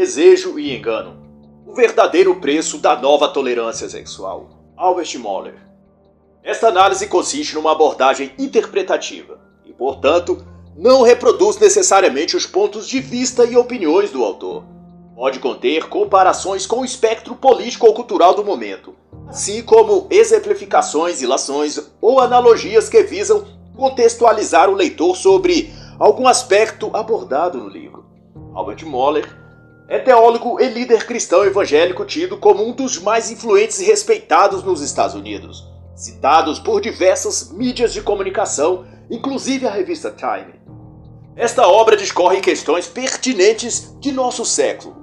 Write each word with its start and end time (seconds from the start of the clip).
desejo 0.00 0.58
e 0.58 0.74
engano. 0.74 1.14
O 1.66 1.74
verdadeiro 1.74 2.34
preço 2.36 2.78
da 2.78 2.96
nova 2.96 3.28
tolerância 3.28 3.86
sexual. 3.86 4.48
Albert 4.74 5.18
Moller. 5.18 5.56
Esta 6.42 6.68
análise 6.68 7.06
consiste 7.06 7.54
numa 7.54 7.72
abordagem 7.72 8.32
interpretativa 8.38 9.38
e, 9.62 9.74
portanto, 9.74 10.42
não 10.74 11.02
reproduz 11.02 11.58
necessariamente 11.58 12.34
os 12.34 12.46
pontos 12.46 12.88
de 12.88 12.98
vista 12.98 13.44
e 13.44 13.58
opiniões 13.58 14.10
do 14.10 14.24
autor. 14.24 14.64
Pode 15.14 15.38
conter 15.38 15.86
comparações 15.90 16.66
com 16.66 16.80
o 16.80 16.84
espectro 16.84 17.36
político 17.36 17.86
ou 17.86 17.92
cultural 17.92 18.34
do 18.34 18.42
momento, 18.42 18.94
assim 19.28 19.62
como 19.62 20.06
exemplificações, 20.08 21.20
ilações 21.20 21.78
ou 22.00 22.20
analogias 22.20 22.88
que 22.88 23.02
visam 23.02 23.44
contextualizar 23.76 24.70
o 24.70 24.74
leitor 24.74 25.14
sobre 25.14 25.70
algum 25.98 26.26
aspecto 26.26 26.90
abordado 26.94 27.58
no 27.58 27.68
livro. 27.68 28.06
Albert 28.54 28.86
Moller 28.86 29.39
é 29.90 29.98
teólogo 29.98 30.60
e 30.60 30.68
líder 30.68 31.04
cristão 31.04 31.44
evangélico 31.44 32.04
tido 32.04 32.36
como 32.36 32.64
um 32.64 32.70
dos 32.70 33.00
mais 33.00 33.28
influentes 33.28 33.80
e 33.80 33.84
respeitados 33.84 34.62
nos 34.62 34.80
Estados 34.80 35.16
Unidos, 35.16 35.68
citados 35.96 36.60
por 36.60 36.80
diversas 36.80 37.50
mídias 37.50 37.92
de 37.92 38.00
comunicação, 38.00 38.86
inclusive 39.10 39.66
a 39.66 39.70
revista 39.70 40.12
Time. 40.12 40.54
Esta 41.34 41.66
obra 41.66 41.96
discorre 41.96 42.40
questões 42.40 42.86
pertinentes 42.86 43.92
de 43.98 44.12
nosso 44.12 44.44
século, 44.44 44.94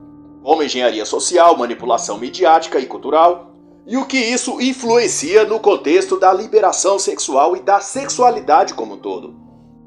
como 0.41 0.63
engenharia 0.63 1.03
social, 1.03 1.57
manipulação 1.57 2.17
midiática 2.17 2.79
e 2.79 2.85
cultural, 2.85 3.51
e 3.85 3.97
o 3.97 4.05
que 4.05 4.17
isso 4.17 4.61
influencia 4.61 5.43
no 5.43 5.59
contexto 5.59 6.17
da 6.17 6.31
liberação 6.31 6.97
sexual 6.97 7.57
e 7.57 7.59
da 7.59 7.81
sexualidade 7.81 8.73
como 8.73 8.93
um 8.93 8.99
todo. 8.99 9.35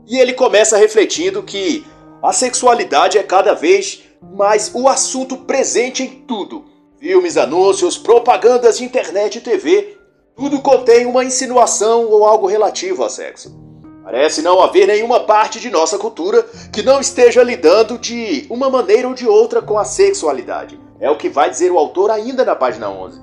E 0.06 0.18
ele 0.18 0.34
começa 0.34 0.76
refletindo 0.76 1.42
que 1.42 1.86
a 2.22 2.34
sexualidade 2.34 3.16
é 3.16 3.22
cada 3.22 3.54
vez 3.54 4.09
mas 4.22 4.70
o 4.74 4.88
assunto 4.88 5.36
presente 5.38 6.02
em 6.02 6.08
tudo. 6.26 6.64
Filmes, 6.98 7.36
anúncios, 7.36 7.96
propagandas 7.96 8.78
de 8.78 8.84
internet 8.84 9.36
e 9.36 9.40
TV, 9.40 9.96
tudo 10.36 10.60
contém 10.60 11.06
uma 11.06 11.24
insinuação 11.24 12.10
ou 12.10 12.24
algo 12.24 12.46
relativo 12.46 13.04
a 13.04 13.08
sexo. 13.08 13.58
Parece 14.04 14.42
não 14.42 14.60
haver 14.60 14.86
nenhuma 14.86 15.20
parte 15.20 15.60
de 15.60 15.70
nossa 15.70 15.98
cultura 15.98 16.42
que 16.72 16.82
não 16.82 17.00
esteja 17.00 17.42
lidando 17.42 17.98
de 17.98 18.46
uma 18.50 18.68
maneira 18.68 19.06
ou 19.06 19.14
de 19.14 19.26
outra 19.26 19.62
com 19.62 19.78
a 19.78 19.84
sexualidade. 19.84 20.80
É 20.98 21.10
o 21.10 21.16
que 21.16 21.28
vai 21.28 21.48
dizer 21.48 21.70
o 21.70 21.78
autor 21.78 22.10
ainda 22.10 22.44
na 22.44 22.56
página 22.56 22.90
11. 22.90 23.20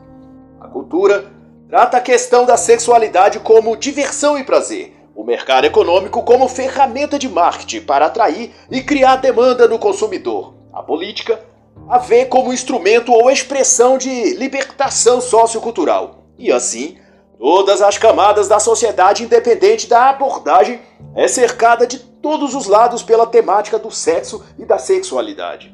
A 0.60 0.68
cultura 0.68 1.32
trata 1.68 1.98
a 1.98 2.02
questão 2.02 2.46
da 2.46 2.58
sexualidade 2.58 3.40
como 3.40 3.76
diversão 3.76 4.38
e 4.38 4.44
prazer, 4.44 4.96
o 5.16 5.24
mercado 5.24 5.66
econômico 5.66 6.24
como 6.24 6.48
ferramenta 6.48 7.20
de 7.20 7.28
marketing 7.28 7.82
para 7.82 8.06
atrair 8.06 8.52
e 8.70 8.82
criar 8.82 9.18
demanda 9.18 9.68
no 9.68 9.80
consumidor, 9.80 10.54
a 10.78 10.84
política 10.84 11.44
a 11.90 11.98
ver 11.98 12.26
como 12.26 12.54
instrumento 12.54 13.12
ou 13.12 13.32
expressão 13.32 13.98
de 13.98 14.34
libertação 14.36 15.20
sociocultural. 15.20 16.24
E 16.38 16.52
assim, 16.52 16.98
todas 17.40 17.82
as 17.82 17.98
camadas 17.98 18.48
da 18.48 18.60
sociedade, 18.60 19.24
independente 19.24 19.88
da 19.88 20.10
abordagem, 20.10 20.82
é 21.16 21.28
cercada 21.28 21.88
de 21.88 22.00
todos 22.00 22.54
os 22.54 22.68
lados 22.68 23.02
pela 23.02 23.26
temática 23.26 23.80
do 23.80 23.90
sexo 23.90 24.44
e 24.58 24.66
da 24.66 24.78
sexualidade. 24.78 25.74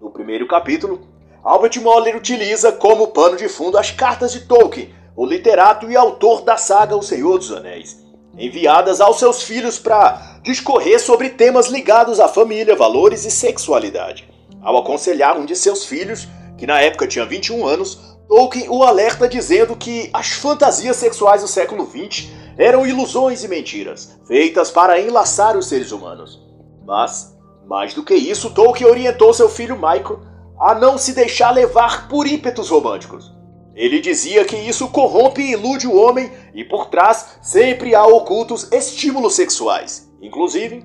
No 0.00 0.10
primeiro 0.10 0.46
capítulo, 0.46 1.06
Albert 1.44 1.80
Moller 1.80 2.16
utiliza 2.16 2.72
como 2.72 3.08
pano 3.08 3.36
de 3.36 3.48
fundo 3.48 3.78
as 3.78 3.90
cartas 3.90 4.32
de 4.32 4.40
Tolkien, 4.40 4.94
o 5.14 5.24
literato 5.24 5.90
e 5.90 5.96
autor 5.96 6.42
da 6.42 6.56
saga 6.56 6.96
O 6.96 7.02
Senhor 7.02 7.38
dos 7.38 7.52
Anéis, 7.52 8.04
enviadas 8.36 9.00
aos 9.00 9.18
seus 9.18 9.42
filhos 9.42 9.78
para 9.78 10.35
discorrer 10.46 11.00
sobre 11.00 11.30
temas 11.30 11.66
ligados 11.66 12.20
à 12.20 12.28
família, 12.28 12.76
valores 12.76 13.24
e 13.24 13.32
sexualidade. 13.32 14.30
Ao 14.62 14.76
aconselhar 14.76 15.36
um 15.36 15.44
de 15.44 15.56
seus 15.56 15.84
filhos, 15.84 16.28
que 16.56 16.68
na 16.68 16.80
época 16.80 17.08
tinha 17.08 17.26
21 17.26 17.66
anos, 17.66 18.16
Tolkien 18.28 18.68
o 18.70 18.84
alerta 18.84 19.28
dizendo 19.28 19.74
que 19.74 20.08
as 20.12 20.28
fantasias 20.28 20.96
sexuais 20.98 21.42
do 21.42 21.48
século 21.48 21.84
XX 21.84 22.28
eram 22.56 22.86
ilusões 22.86 23.42
e 23.42 23.48
mentiras, 23.48 24.16
feitas 24.24 24.70
para 24.70 25.00
enlaçar 25.00 25.56
os 25.56 25.66
seres 25.66 25.90
humanos. 25.90 26.40
Mas, 26.86 27.36
mais 27.66 27.92
do 27.92 28.04
que 28.04 28.14
isso, 28.14 28.50
Tolkien 28.50 28.88
orientou 28.88 29.34
seu 29.34 29.48
filho 29.48 29.74
Michael 29.74 30.20
a 30.60 30.76
não 30.76 30.96
se 30.96 31.12
deixar 31.12 31.50
levar 31.50 32.08
por 32.08 32.24
ímpetos 32.24 32.68
românticos. 32.68 33.34
Ele 33.74 34.00
dizia 34.00 34.44
que 34.44 34.56
isso 34.56 34.86
corrompe 34.88 35.42
e 35.42 35.52
ilude 35.52 35.88
o 35.88 35.96
homem 35.96 36.30
e 36.54 36.64
por 36.64 36.86
trás 36.86 37.38
sempre 37.42 37.96
há 37.96 38.06
ocultos 38.06 38.70
estímulos 38.70 39.34
sexuais. 39.34 40.05
Inclusive, 40.20 40.84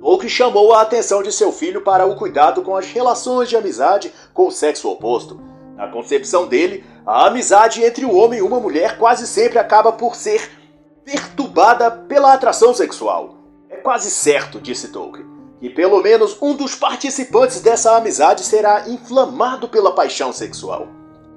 Tolkien 0.00 0.28
chamou 0.28 0.72
a 0.72 0.82
atenção 0.82 1.22
de 1.22 1.32
seu 1.32 1.50
filho 1.50 1.82
para 1.82 2.06
o 2.06 2.16
cuidado 2.16 2.62
com 2.62 2.76
as 2.76 2.86
relações 2.86 3.48
de 3.48 3.56
amizade 3.56 4.12
com 4.32 4.46
o 4.46 4.50
sexo 4.52 4.88
oposto. 4.88 5.40
Na 5.76 5.88
concepção 5.88 6.46
dele, 6.46 6.84
a 7.04 7.26
amizade 7.26 7.84
entre 7.84 8.04
um 8.04 8.16
homem 8.16 8.38
e 8.38 8.42
uma 8.42 8.60
mulher 8.60 8.98
quase 8.98 9.26
sempre 9.26 9.58
acaba 9.58 9.92
por 9.92 10.14
ser 10.14 10.50
perturbada 11.04 11.90
pela 11.90 12.32
atração 12.32 12.72
sexual. 12.72 13.36
É 13.68 13.76
quase 13.76 14.10
certo, 14.10 14.60
disse 14.60 14.88
Tolkien, 14.88 15.26
que 15.60 15.68
pelo 15.68 16.00
menos 16.02 16.40
um 16.40 16.54
dos 16.54 16.74
participantes 16.74 17.60
dessa 17.60 17.96
amizade 17.96 18.42
será 18.42 18.88
inflamado 18.88 19.68
pela 19.68 19.94
paixão 19.94 20.32
sexual. 20.32 20.88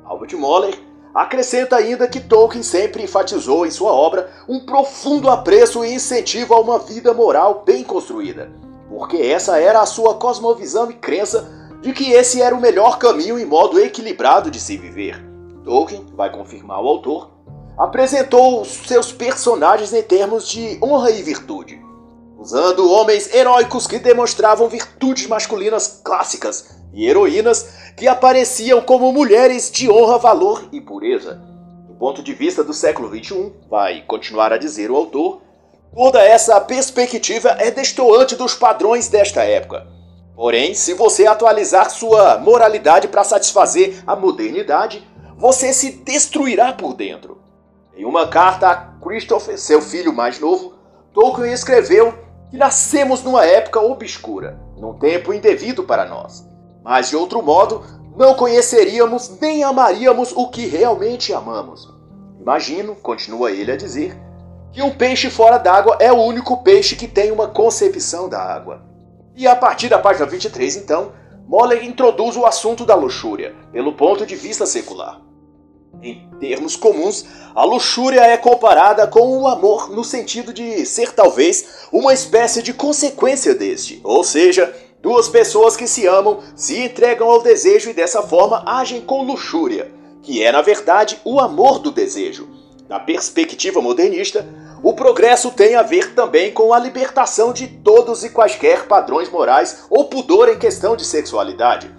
Albert 0.06 0.38
Moller 0.38 0.88
Acrescenta 1.14 1.75
ainda 1.75 2.08
que 2.08 2.20
Tolkien 2.20 2.62
sempre 2.62 3.03
enfatizou 3.03 3.66
em 3.66 3.72
sua 3.72 3.92
obra 3.92 4.30
um 4.47 4.59
profundo 4.59 5.30
apreço 5.30 5.84
e 5.84 5.94
incentivo 5.94 6.53
a 6.53 6.59
uma 6.59 6.78
vida 6.80 7.14
moral 7.14 7.64
bem 7.66 7.84
construída, 7.84 8.52
porque 8.90 9.18
essa 9.18 9.59
era 9.59 9.81
a 9.81 9.88
sua 9.88 10.16
cosmovisão 10.16 10.90
e 10.92 10.94
crença 10.94 11.50
de 11.81 11.94
que 11.94 12.12
esse 12.12 12.42
era 12.42 12.56
o 12.56 12.62
melhor 12.62 13.00
caminho 13.00 13.40
e 13.40 13.46
modo 13.46 13.80
equilibrado 13.80 14.52
de 14.52 14.59
se 14.59 14.78
viver. 14.78 15.24
Tolkien, 15.64 16.06
vai 16.14 16.31
confirmar 16.31 16.81
o 16.81 16.88
autor, 16.88 17.31
apresentou 17.78 18.64
seus 18.66 19.12
personagens 19.12 19.94
em 19.94 20.03
termos 20.03 20.48
de 20.48 20.78
honra 20.84 21.09
e 21.12 21.24
virtude, 21.24 21.81
usando 22.38 22.90
homens 22.90 23.34
heróicos 23.34 23.88
que 23.88 23.98
demonstravam 23.98 24.68
virtudes 24.68 25.28
masculinas 25.28 26.02
clássicas 26.03 26.78
e 26.94 27.08
heroínas 27.08 27.88
que 28.00 28.08
apareciam 28.08 28.82
como 28.82 29.12
mulheres 29.12 29.70
de 29.70 29.92
honra, 29.92 30.18
valor 30.18 30.70
e 30.72 30.80
pureza. 30.80 31.42
Do 31.86 31.94
ponto 31.96 32.24
de 32.24 32.34
vista 32.34 32.64
do 32.64 32.74
século 32.74 33.10
XXI, 33.10 33.52
vai 33.70 34.02
continuar 34.08 34.54
a 34.54 34.58
dizer 34.58 34.90
o 34.90 34.96
autor, 34.96 35.42
toda 35.94 36.24
essa 36.24 36.62
perspectiva 36.62 37.58
é 37.60 37.70
destoante 37.70 38.38
dos 38.38 38.54
padrões 38.56 39.10
desta 39.10 39.44
época. 39.44 39.86
Porém, 40.34 40.74
se 40.74 40.94
você 40.94 41.28
atualizar 41.28 41.90
sua 41.90 42.38
moralidade 42.38 43.10
para 43.10 43.26
satisfazer 43.26 44.02
a 44.08 44.16
modernidade, 44.16 45.06
você 45.38 45.74
se 45.74 45.92
destruirá 45.92 46.72
por 46.72 46.94
dentro. 46.94 47.42
Em 47.98 48.06
uma 48.06 48.30
carta 48.30 48.70
a 48.70 48.76
Christopher, 49.04 49.60
seu 49.60 49.81
filho 49.81 50.14
mais 50.14 50.40
novo, 50.40 50.76
Tolkien 51.14 51.52
escreveu 51.52 52.14
que 52.50 52.56
nascemos 52.56 53.22
numa 53.24 53.46
época 53.46 53.81
obscura, 53.81 54.58
num 54.78 54.98
tempo 54.98 55.34
indevido 55.34 55.84
para 55.84 56.06
nós. 56.06 56.48
Mas 56.84 57.09
de 57.09 57.16
outro 57.16 57.41
modo, 57.41 57.84
não 58.16 58.35
conheceríamos 58.35 59.40
nem 59.40 59.63
amaríamos 59.63 60.31
o 60.35 60.47
que 60.50 60.66
realmente 60.66 61.34
amamos. 61.34 61.88
Imagino, 62.40 62.95
continua 62.95 63.51
ele 63.51 63.72
a 63.72 63.78
dizer, 63.78 64.17
que 64.72 64.81
um 64.81 64.91
peixe 64.91 65.29
fora 65.29 65.57
d'água 65.57 65.97
é 66.00 66.12
o 66.12 66.22
único 66.22 66.57
peixe 66.63 66.95
que 66.95 67.07
tem 67.07 67.31
uma 67.31 67.47
concepção 67.47 68.29
da 68.29 68.39
água. 68.39 68.84
E 69.35 69.47
a 69.47 69.56
partir 69.56 69.89
da 69.89 69.97
página 69.97 70.25
23, 70.25 70.78
então, 70.78 71.12
Moller 71.47 71.84
introduz 71.84 72.38
o 72.38 72.45
assunto 72.45 72.85
da 72.85 72.94
luxúria, 72.94 73.56
pelo 73.72 73.94
ponto 73.94 74.25
de 74.25 74.35
vista 74.35 74.66
secular. 74.66 75.22
Em 76.01 76.29
termos 76.39 76.75
comuns, 76.75 77.25
a 77.56 77.66
luxúria 77.66 78.22
é 78.22 78.38
comparada 78.38 79.07
com 79.07 79.39
o 79.39 79.47
amor 79.47 79.89
no 79.89 80.03
sentido 80.03 80.53
de 80.53 80.85
ser 80.85 81.12
talvez 81.12 81.88
uma 81.91 82.13
espécie 82.13 82.62
de 82.62 82.74
consequência 82.74 83.56
deste, 83.56 84.00
ou 84.04 84.24
seja, 84.24 84.74
Duas 85.01 85.30
pessoas 85.30 85.78
que 85.78 85.88
se 85.88 86.06
amam 86.06 86.40
se 86.56 86.78
entregam 86.78 87.30
ao 87.30 87.42
desejo 87.42 87.90
e 87.90 87.94
dessa 87.94 88.22
forma 88.22 88.63
agem 88.66 89.00
com 89.00 89.24
luxúria, 89.24 89.92
que 90.22 90.44
é 90.44 90.51
na 90.51 90.62
verdade 90.62 91.19
o 91.24 91.40
amor 91.40 91.80
do 91.80 91.92
desejo. 91.92 92.50
Na 92.90 93.00
perspectiva 93.00 93.81
modernista, 93.81 94.46
o 94.84 94.94
progresso 94.94 95.51
tem 95.51 95.75
a 95.75 95.81
ver 95.81 96.13
também 96.13 96.51
com 96.51 96.74
a 96.74 96.80
libertação 96.80 97.54
de 97.54 97.68
todos 97.68 98.24
e 98.24 98.30
quaisquer 98.30 98.88
padrões 98.88 99.30
morais 99.30 99.86
ou 99.90 100.06
pudor 100.06 100.50
em 100.50 100.60
questão 100.60 100.96
de 100.96 101.06
sexualidade. 101.06 101.95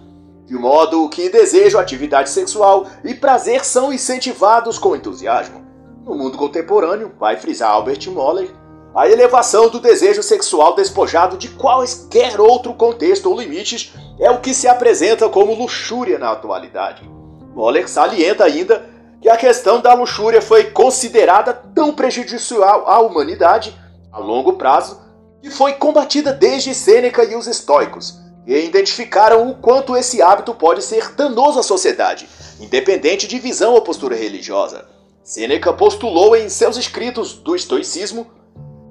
De 0.46 0.54
modo 0.54 1.08
que 1.08 1.28
desejo, 1.28 1.78
atividade 1.78 2.28
sexual 2.28 2.86
e 3.04 3.14
prazer 3.14 3.64
são 3.64 3.92
incentivados 3.92 4.78
com 4.78 4.96
entusiasmo. 4.96 5.64
No 6.04 6.14
mundo 6.14 6.36
contemporâneo, 6.36 7.12
vai 7.18 7.36
frisar 7.36 7.70
Albert 7.70 8.10
Moller, 8.10 8.50
a 8.94 9.08
elevação 9.08 9.68
do 9.68 9.78
desejo 9.78 10.22
sexual 10.22 10.74
despojado 10.74 11.36
de 11.36 11.48
quaisquer 11.48 12.40
outro 12.40 12.74
contexto 12.74 13.30
ou 13.30 13.40
limites 13.40 13.94
é 14.18 14.30
o 14.30 14.40
que 14.40 14.52
se 14.52 14.66
apresenta 14.66 15.28
como 15.28 15.54
luxúria 15.54 16.18
na 16.18 16.32
atualidade. 16.32 17.08
Moller 17.54 17.88
salienta 17.88 18.44
ainda 18.44 18.84
que 19.22 19.28
a 19.28 19.36
questão 19.36 19.80
da 19.80 19.94
luxúria 19.94 20.42
foi 20.42 20.64
considerada 20.70 21.52
tão 21.52 21.92
prejudicial 21.92 22.88
à 22.88 23.00
humanidade 23.00 23.78
a 24.10 24.18
longo 24.18 24.54
prazo 24.54 25.00
que 25.40 25.50
foi 25.50 25.74
combatida 25.74 26.32
desde 26.32 26.74
Sêneca 26.74 27.24
e 27.24 27.36
os 27.36 27.46
estoicos, 27.46 28.18
e 28.46 28.54
identificaram 28.58 29.48
o 29.48 29.54
quanto 29.54 29.96
esse 29.96 30.20
hábito 30.20 30.52
pode 30.52 30.82
ser 30.82 31.14
danoso 31.14 31.60
à 31.60 31.62
sociedade, 31.62 32.28
independente 32.60 33.26
de 33.26 33.38
visão 33.38 33.72
ou 33.72 33.80
postura 33.80 34.16
religiosa. 34.16 34.86
Sêneca 35.22 35.72
postulou 35.72 36.34
em 36.34 36.48
seus 36.48 36.76
escritos 36.76 37.34
do 37.34 37.54
estoicismo 37.54 38.26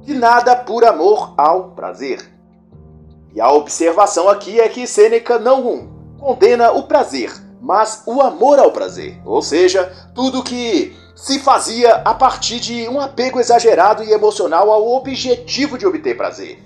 que 0.10 0.14
nada 0.16 0.56
por 0.56 0.84
amor 0.84 1.36
ao 1.38 1.66
prazer. 1.76 2.28
E 3.36 3.40
a 3.40 3.52
observação 3.52 4.28
aqui 4.28 4.60
é 4.60 4.68
que 4.68 4.88
Sêneca 4.88 5.38
não 5.38 5.88
condena 6.18 6.72
o 6.72 6.88
prazer, 6.88 7.32
mas 7.62 8.02
o 8.08 8.20
amor 8.20 8.58
ao 8.58 8.72
prazer, 8.72 9.22
ou 9.24 9.40
seja, 9.40 9.86
tudo 10.16 10.42
que 10.42 10.98
se 11.16 11.38
fazia 11.38 11.98
a 11.98 12.16
partir 12.16 12.60
de 12.60 12.90
um 12.90 13.00
apego 13.00 13.40
exagerado 13.40 14.04
e 14.04 14.12
emocional 14.12 14.72
ao 14.72 14.88
objetivo 14.94 15.78
de 15.78 15.86
obter 15.86 16.18
prazer. 16.18 16.58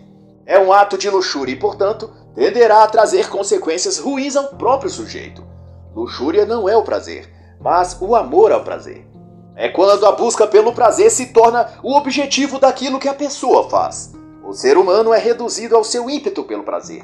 É 0.45 0.57
um 0.57 0.71
ato 0.71 0.97
de 0.97 1.09
luxúria 1.09 1.51
e, 1.51 1.59
portanto, 1.59 2.09
tenderá 2.33 2.85
a 2.85 2.87
trazer 2.87 3.27
consequências 3.27 3.97
ruins 3.97 4.37
ao 4.37 4.55
próprio 4.55 4.89
sujeito. 4.89 5.43
Luxúria 5.93 6.45
não 6.45 6.69
é 6.69 6.77
o 6.77 6.83
prazer, 6.83 7.29
mas 7.59 7.97
o 7.99 8.15
amor 8.15 8.53
ao 8.53 8.63
prazer. 8.63 9.05
É 9.55 9.69
quando 9.69 10.05
a 10.05 10.11
busca 10.11 10.47
pelo 10.47 10.73
prazer 10.73 11.11
se 11.11 11.27
torna 11.27 11.69
o 11.83 11.95
objetivo 11.95 12.59
daquilo 12.59 12.99
que 12.99 13.07
a 13.07 13.13
pessoa 13.13 13.69
faz. 13.69 14.13
O 14.43 14.53
ser 14.53 14.77
humano 14.77 15.13
é 15.13 15.19
reduzido 15.19 15.75
ao 15.75 15.83
seu 15.83 16.09
ímpeto 16.09 16.43
pelo 16.43 16.63
prazer. 16.63 17.03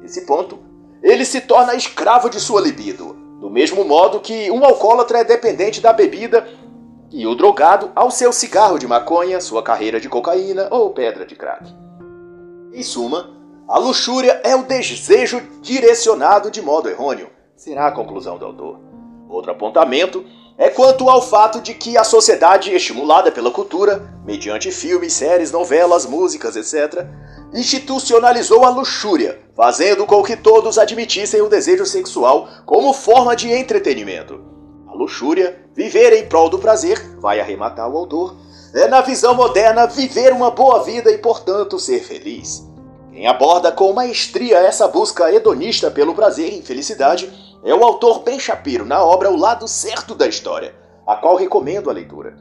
Nesse 0.00 0.26
ponto, 0.26 0.58
ele 1.02 1.24
se 1.24 1.42
torna 1.42 1.74
escravo 1.74 2.30
de 2.30 2.40
sua 2.40 2.60
libido, 2.60 3.16
do 3.38 3.50
mesmo 3.50 3.84
modo 3.84 4.20
que 4.20 4.50
um 4.50 4.64
alcoólatra 4.64 5.18
é 5.18 5.24
dependente 5.24 5.80
da 5.80 5.92
bebida 5.92 6.48
e 7.10 7.26
o 7.26 7.34
drogado 7.34 7.90
ao 7.94 8.10
seu 8.10 8.32
cigarro 8.32 8.78
de 8.78 8.86
maconha, 8.86 9.40
sua 9.40 9.62
carreira 9.62 10.00
de 10.00 10.08
cocaína 10.08 10.68
ou 10.70 10.90
pedra 10.90 11.26
de 11.26 11.34
crack. 11.34 11.64
Em 12.72 12.82
suma, 12.82 13.30
a 13.68 13.78
luxúria 13.78 14.40
é 14.42 14.54
o 14.56 14.62
desejo 14.62 15.40
direcionado 15.60 16.50
de 16.50 16.62
modo 16.62 16.88
errôneo, 16.88 17.28
será 17.56 17.86
a 17.86 17.92
conclusão 17.92 18.38
do 18.38 18.46
autor. 18.46 18.80
Outro 19.28 19.52
apontamento 19.52 20.24
é 20.60 20.68
quanto 20.68 21.08
ao 21.08 21.22
fato 21.22 21.58
de 21.58 21.72
que 21.72 21.96
a 21.96 22.04
sociedade, 22.04 22.70
estimulada 22.70 23.32
pela 23.32 23.50
cultura, 23.50 24.12
mediante 24.26 24.70
filmes, 24.70 25.14
séries, 25.14 25.50
novelas, 25.50 26.04
músicas, 26.04 26.54
etc., 26.54 27.06
institucionalizou 27.54 28.62
a 28.66 28.68
luxúria, 28.68 29.40
fazendo 29.56 30.04
com 30.04 30.22
que 30.22 30.36
todos 30.36 30.76
admitissem 30.76 31.40
o 31.40 31.48
desejo 31.48 31.86
sexual 31.86 32.46
como 32.66 32.92
forma 32.92 33.34
de 33.34 33.50
entretenimento. 33.50 34.38
A 34.86 34.92
luxúria, 34.92 35.64
viver 35.74 36.12
em 36.12 36.28
prol 36.28 36.50
do 36.50 36.58
prazer, 36.58 37.00
vai 37.18 37.40
arrematar 37.40 37.90
o 37.90 37.96
autor, 37.96 38.36
é 38.74 38.86
na 38.86 39.00
visão 39.00 39.34
moderna 39.34 39.86
viver 39.86 40.30
uma 40.30 40.50
boa 40.50 40.84
vida 40.84 41.10
e, 41.10 41.16
portanto, 41.16 41.78
ser 41.78 42.00
feliz. 42.00 42.68
Quem 43.10 43.26
aborda 43.26 43.72
com 43.72 43.94
maestria 43.94 44.58
essa 44.58 44.86
busca 44.86 45.32
hedonista 45.32 45.90
pelo 45.90 46.14
prazer 46.14 46.52
e 46.52 46.60
felicidade 46.60 47.49
é 47.62 47.74
o 47.74 47.84
autor 47.84 48.20
Ben 48.20 48.38
Shapiro 48.38 48.86
na 48.86 49.04
obra 49.04 49.30
O 49.30 49.36
Lado 49.36 49.68
Certo 49.68 50.14
da 50.14 50.26
História, 50.26 50.74
a 51.06 51.16
qual 51.16 51.36
recomendo 51.36 51.90
a 51.90 51.92
leitura. 51.92 52.36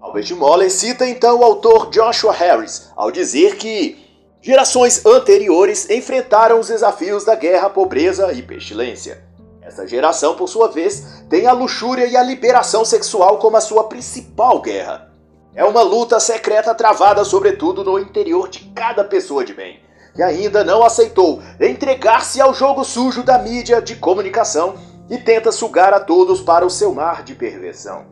Albert 0.00 0.34
Moller 0.36 0.70
cita 0.70 1.08
então 1.08 1.40
o 1.40 1.44
autor 1.44 1.90
Joshua 1.90 2.32
Harris 2.32 2.90
ao 2.96 3.10
dizer 3.10 3.56
que 3.56 3.98
gerações 4.40 5.04
anteriores 5.04 5.88
enfrentaram 5.88 6.58
os 6.58 6.68
desafios 6.68 7.24
da 7.24 7.34
guerra, 7.34 7.70
pobreza 7.70 8.32
e 8.32 8.42
pestilência. 8.42 9.22
Essa 9.62 9.86
geração, 9.86 10.34
por 10.34 10.48
sua 10.48 10.68
vez, 10.68 11.24
tem 11.28 11.46
a 11.46 11.52
luxúria 11.52 12.06
e 12.06 12.16
a 12.16 12.22
liberação 12.22 12.84
sexual 12.84 13.38
como 13.38 13.56
a 13.56 13.60
sua 13.60 13.84
principal 13.84 14.60
guerra. 14.60 15.10
É 15.54 15.64
uma 15.64 15.82
luta 15.82 16.18
secreta 16.18 16.74
travada, 16.74 17.24
sobretudo, 17.24 17.84
no 17.84 17.98
interior 17.98 18.48
de 18.48 18.60
cada 18.74 19.04
pessoa 19.04 19.44
de 19.44 19.52
bem 19.52 19.89
que 20.14 20.22
ainda 20.22 20.64
não 20.64 20.82
aceitou 20.82 21.42
entregar-se 21.60 22.40
ao 22.40 22.52
jogo 22.52 22.84
sujo 22.84 23.22
da 23.22 23.38
mídia 23.38 23.80
de 23.80 23.96
comunicação 23.96 24.74
e 25.08 25.18
tenta 25.18 25.50
sugar 25.50 25.92
a 25.92 26.00
todos 26.00 26.40
para 26.40 26.64
o 26.64 26.70
seu 26.70 26.94
mar 26.94 27.22
de 27.22 27.34
perversão. 27.34 28.06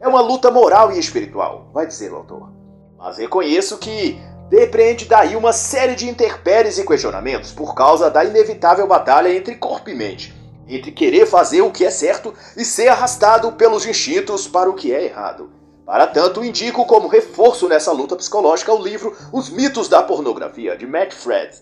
É 0.00 0.06
uma 0.06 0.20
luta 0.20 0.50
moral 0.50 0.92
e 0.92 0.98
espiritual, 0.98 1.70
vai 1.72 1.86
dizer 1.86 2.12
o 2.12 2.16
autor. 2.16 2.52
Mas 2.98 3.18
reconheço 3.18 3.78
que 3.78 4.20
depreende 4.48 5.06
daí 5.06 5.34
uma 5.34 5.52
série 5.52 5.94
de 5.94 6.08
interpéries 6.08 6.78
e 6.78 6.86
questionamentos 6.86 7.50
por 7.52 7.74
causa 7.74 8.10
da 8.10 8.24
inevitável 8.24 8.86
batalha 8.86 9.34
entre 9.34 9.56
corpo 9.56 9.90
e 9.90 9.94
mente, 9.94 10.34
entre 10.68 10.92
querer 10.92 11.26
fazer 11.26 11.62
o 11.62 11.72
que 11.72 11.84
é 11.84 11.90
certo 11.90 12.32
e 12.56 12.64
ser 12.64 12.88
arrastado 12.88 13.52
pelos 13.52 13.84
instintos 13.84 14.46
para 14.46 14.70
o 14.70 14.74
que 14.74 14.92
é 14.92 15.04
errado. 15.04 15.50
Para 15.86 16.08
tanto, 16.08 16.44
indico 16.44 16.84
como 16.84 17.06
reforço 17.06 17.68
nessa 17.68 17.92
luta 17.92 18.16
psicológica 18.16 18.74
o 18.74 18.82
livro 18.82 19.16
Os 19.32 19.48
Mitos 19.48 19.88
da 19.88 20.02
Pornografia, 20.02 20.76
de 20.76 20.84
Matt 20.84 21.14
Fred, 21.14 21.56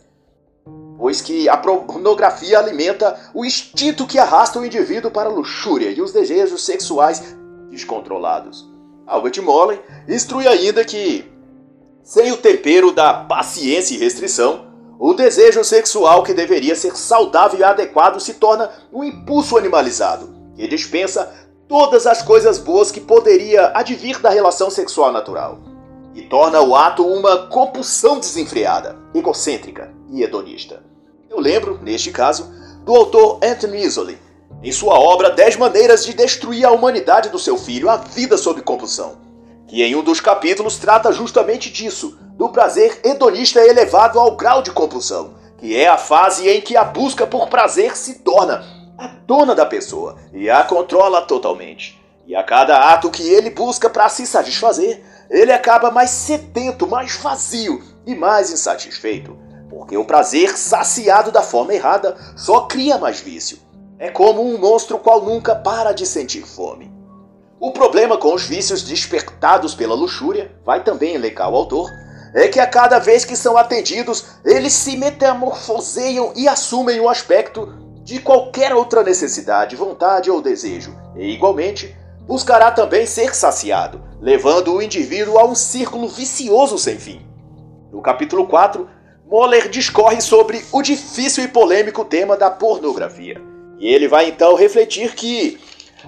pois 0.97 1.21
que 1.21 1.47
a 1.47 1.59
pornografia 1.59 2.59
alimenta 2.59 3.21
o 3.35 3.45
instinto 3.45 4.07
que 4.07 4.19
arrasta 4.19 4.59
o 4.59 4.65
indivíduo 4.65 5.11
para 5.11 5.29
a 5.29 5.33
luxúria 5.33 5.91
e 5.91 6.01
os 6.01 6.11
desejos 6.11 6.65
sexuais 6.65 7.37
descontrolados. 7.69 8.67
Albert 9.07 9.43
Molley 9.43 9.79
instrui 10.09 10.49
ainda 10.49 10.83
que, 10.87 11.31
sem 12.03 12.33
o 12.33 12.39
tempero 12.39 12.93
da 12.93 13.13
paciência 13.13 13.95
e 13.95 13.99
restrição, 13.99 14.73
o 14.99 15.13
desejo 15.13 15.63
sexual 15.63 16.23
que 16.23 16.33
deveria 16.33 16.75
ser 16.75 16.97
saudável 16.97 17.61
e 17.61 17.65
adequado 17.65 18.19
se 18.21 18.33
torna 18.35 18.71
um 18.91 19.05
impulso 19.05 19.59
animalizado, 19.59 20.35
que 20.57 20.67
dispensa 20.67 21.44
todas 21.69 22.07
as 22.07 22.23
coisas 22.23 22.59
boas 22.59 22.91
que 22.91 23.01
poderia 23.01 23.73
advir 23.75 24.21
da 24.21 24.31
relação 24.31 24.71
sexual 24.71 25.13
natural 25.13 25.59
e 26.15 26.23
torna 26.23 26.61
o 26.61 26.77
ato 26.77 27.05
uma 27.07 27.47
compulsão 27.49 28.19
desenfreada, 28.19 28.97
egocêntrica 29.15 29.93
e 30.11 30.23
hedonista. 30.23 30.83
Eu 31.29 31.41
lembro, 31.41 31.81
neste 31.83 32.13
caso, 32.13 32.53
do 32.85 32.95
autor 32.95 33.41
Anthony 33.43 33.83
Isolde, 33.83 34.19
em 34.63 34.71
sua 34.71 34.99
obra 34.99 35.31
Dez 35.31 35.57
Maneiras 35.57 36.05
de 36.05 36.15
Destruir 36.15 36.65
a 36.65 36.71
Humanidade 36.71 37.29
do 37.31 37.39
Seu 37.39 37.59
Filho, 37.59 37.91
A 37.91 37.97
Vida 37.97 38.37
sob 38.37 38.63
Compulsão, 38.63 39.17
que 39.67 39.83
em 39.83 39.97
um 39.97 40.03
dos 40.03 40.21
capítulos 40.21 40.77
trata 40.77 41.13
justamente 41.13 41.71
disso, 41.71 42.17
do 42.37 42.49
prazer 42.49 43.01
hedonista 43.05 43.61
elevado 43.61 44.21
ao 44.21 44.37
grau 44.37 44.63
de 44.63 44.71
compulsão, 44.71 45.35
que 45.59 45.77
é 45.77 45.89
a 45.89 45.97
fase 45.97 46.49
em 46.49 46.61
que 46.61 46.77
a 46.77 46.85
busca 46.85 47.27
por 47.27 47.49
prazer 47.49 47.97
se 47.97 48.21
torna 48.21 48.74
a 48.97 49.09
dona 49.27 49.55
da 49.55 49.67
pessoa 49.67 50.17
e 50.33 50.49
a 50.49 50.63
controla 50.63 51.23
totalmente. 51.23 52.01
E 52.27 52.35
a 52.35 52.43
cada 52.43 52.93
ato 52.93 53.11
que 53.11 53.29
ele 53.29 53.51
busca 53.51 53.91
para 53.91 54.09
se 54.09 54.27
satisfazer, 54.27 55.03
ele 55.29 55.53
acaba 55.53 55.91
mais 55.91 56.11
sedento, 56.11 56.87
mais 56.87 57.17
vazio 57.17 57.83
e 58.07 58.15
mais 58.15 58.51
insatisfeito. 58.51 59.37
Porque 59.69 59.97
o 59.97 60.05
prazer 60.05 60.57
saciado 60.57 61.31
da 61.31 61.43
forma 61.43 61.75
errada 61.75 62.17
só 62.37 62.63
cria 62.63 62.97
mais 62.97 63.21
vício. 63.21 63.59
É 63.99 64.11
como 64.11 64.43
um 64.43 64.59
monstro 64.59 64.99
qual 64.99 65.23
nunca 65.23 65.55
para 65.55 65.93
de 65.93 66.07
sentir 66.07 66.47
fome. 66.47 66.93
O 67.61 67.73
problema 67.73 68.17
com 68.17 68.35
os 68.35 68.45
vícios 68.45 68.83
despertados 68.83 69.75
pela 69.75 69.95
luxúria, 69.95 70.53
vai 70.65 70.83
também 70.83 71.15
elencar 71.15 71.51
o 71.51 71.57
autor, 71.57 71.91
é 72.35 72.49
que 72.49 72.59
a 72.59 72.67
cada 72.67 72.99
vez 72.99 73.25
que 73.25 73.37
são 73.37 73.57
atendidos, 73.57 74.25
eles 74.45 74.73
se 74.73 74.97
metamorfoseiam 74.97 76.33
e 76.35 76.49
assumem 76.49 77.01
o 77.01 77.09
aspecto 77.09 77.84
de 78.05 78.21
qualquer 78.21 78.75
outra 78.75 79.03
necessidade, 79.03 79.75
vontade 79.75 80.31
ou 80.31 80.43
desejo, 80.43 80.95
e 81.17 81.33
igualmente 81.33 81.97
buscará 82.27 82.71
também 82.71 83.07
ser 83.07 83.35
saciado, 83.35 84.01
levando 84.21 84.75
o 84.75 84.83
indivíduo 84.83 85.39
a 85.39 85.45
um 85.47 85.55
círculo 85.55 86.07
vicioso 86.07 86.79
sem 86.79 86.99
fim. 86.99 87.27
No 87.91 88.03
capítulo 88.03 88.47
4, 88.47 88.87
Moller 89.27 89.71
discorre 89.71 90.21
sobre 90.21 90.63
o 90.71 90.83
difícil 90.83 91.45
e 91.45 91.49
polêmico 91.49 92.05
tema 92.05 92.37
da 92.37 92.51
pornografia. 92.51 93.41
E 93.79 93.89
ele 93.89 94.07
vai 94.07 94.29
então 94.29 94.55
refletir 94.55 95.15
que 95.15 95.59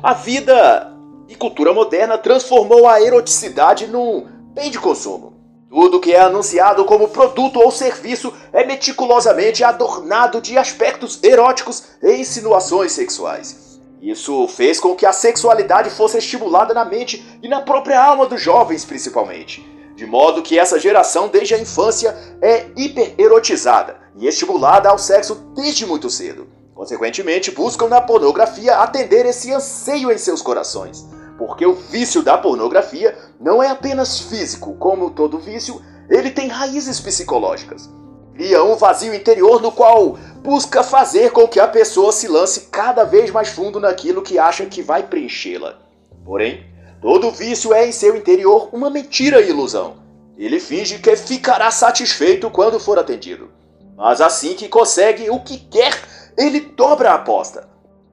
a 0.02 0.12
vida 0.12 0.92
e 1.28 1.34
cultura 1.34 1.72
moderna 1.72 2.18
transformou 2.18 2.86
a 2.86 3.00
eroticidade 3.00 3.86
num 3.86 4.26
bem 4.54 4.70
de 4.70 4.78
consumo. 4.78 5.35
Tudo 5.68 5.98
que 5.98 6.12
é 6.12 6.20
anunciado 6.20 6.84
como 6.84 7.08
produto 7.08 7.58
ou 7.58 7.72
serviço 7.72 8.32
é 8.52 8.64
meticulosamente 8.64 9.64
adornado 9.64 10.40
de 10.40 10.56
aspectos 10.56 11.18
eróticos 11.24 11.82
e 12.02 12.12
insinuações 12.20 12.92
sexuais. 12.92 13.80
Isso 14.00 14.46
fez 14.46 14.78
com 14.78 14.94
que 14.94 15.04
a 15.04 15.12
sexualidade 15.12 15.90
fosse 15.90 16.18
estimulada 16.18 16.72
na 16.72 16.84
mente 16.84 17.24
e 17.42 17.48
na 17.48 17.62
própria 17.62 18.00
alma 18.00 18.26
dos 18.26 18.40
jovens, 18.40 18.84
principalmente. 18.84 19.66
De 19.96 20.06
modo 20.06 20.42
que 20.42 20.58
essa 20.58 20.78
geração, 20.78 21.26
desde 21.26 21.54
a 21.54 21.58
infância, 21.58 22.16
é 22.40 22.66
hipererotizada 22.76 23.96
e 24.16 24.26
estimulada 24.28 24.88
ao 24.88 24.98
sexo 24.98 25.34
desde 25.56 25.84
muito 25.84 26.08
cedo. 26.08 26.46
Consequentemente, 26.74 27.50
buscam 27.50 27.88
na 27.88 28.00
pornografia 28.00 28.76
atender 28.76 29.26
esse 29.26 29.50
anseio 29.52 30.12
em 30.12 30.18
seus 30.18 30.42
corações 30.42 31.15
porque 31.38 31.66
o 31.66 31.74
vício 31.74 32.22
da 32.22 32.38
pornografia 32.38 33.16
não 33.40 33.62
é 33.62 33.68
apenas 33.68 34.18
físico, 34.18 34.74
como 34.74 35.10
todo 35.10 35.38
vício, 35.38 35.82
ele 36.08 36.30
tem 36.30 36.48
raízes 36.48 37.00
psicológicas. 37.00 37.90
Cria 38.34 38.62
um 38.62 38.76
vazio 38.76 39.14
interior 39.14 39.62
no 39.62 39.72
qual 39.72 40.18
busca 40.42 40.82
fazer 40.82 41.30
com 41.30 41.48
que 41.48 41.58
a 41.58 41.66
pessoa 41.66 42.12
se 42.12 42.28
lance 42.28 42.68
cada 42.70 43.02
vez 43.04 43.30
mais 43.30 43.48
fundo 43.48 43.80
naquilo 43.80 44.22
que 44.22 44.38
acha 44.38 44.66
que 44.66 44.82
vai 44.82 45.02
preenchê-la. 45.02 45.78
Porém, 46.24 46.66
todo 47.00 47.30
vício 47.30 47.72
é 47.72 47.86
em 47.86 47.92
seu 47.92 48.14
interior 48.14 48.68
uma 48.72 48.90
mentira 48.90 49.40
e 49.40 49.48
ilusão. 49.48 49.96
Ele 50.36 50.60
finge 50.60 50.98
que 50.98 51.16
ficará 51.16 51.70
satisfeito 51.70 52.50
quando 52.50 52.78
for 52.78 52.98
atendido. 52.98 53.50
Mas 53.96 54.20
assim 54.20 54.54
que 54.54 54.68
consegue 54.68 55.30
o 55.30 55.40
que 55.40 55.56
quer, 55.56 55.98
ele 56.36 56.60
dobra 56.60 57.12
a 57.12 57.14
aposta. 57.14 57.66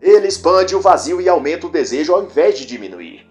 Ele 0.03 0.27
expande 0.27 0.75
o 0.75 0.81
vazio 0.81 1.21
e 1.21 1.29
aumenta 1.29 1.65
o 1.65 1.69
desejo 1.69 2.13
ao 2.13 2.21
invés 2.21 2.59
de 2.59 2.65
diminuir. 2.65 3.25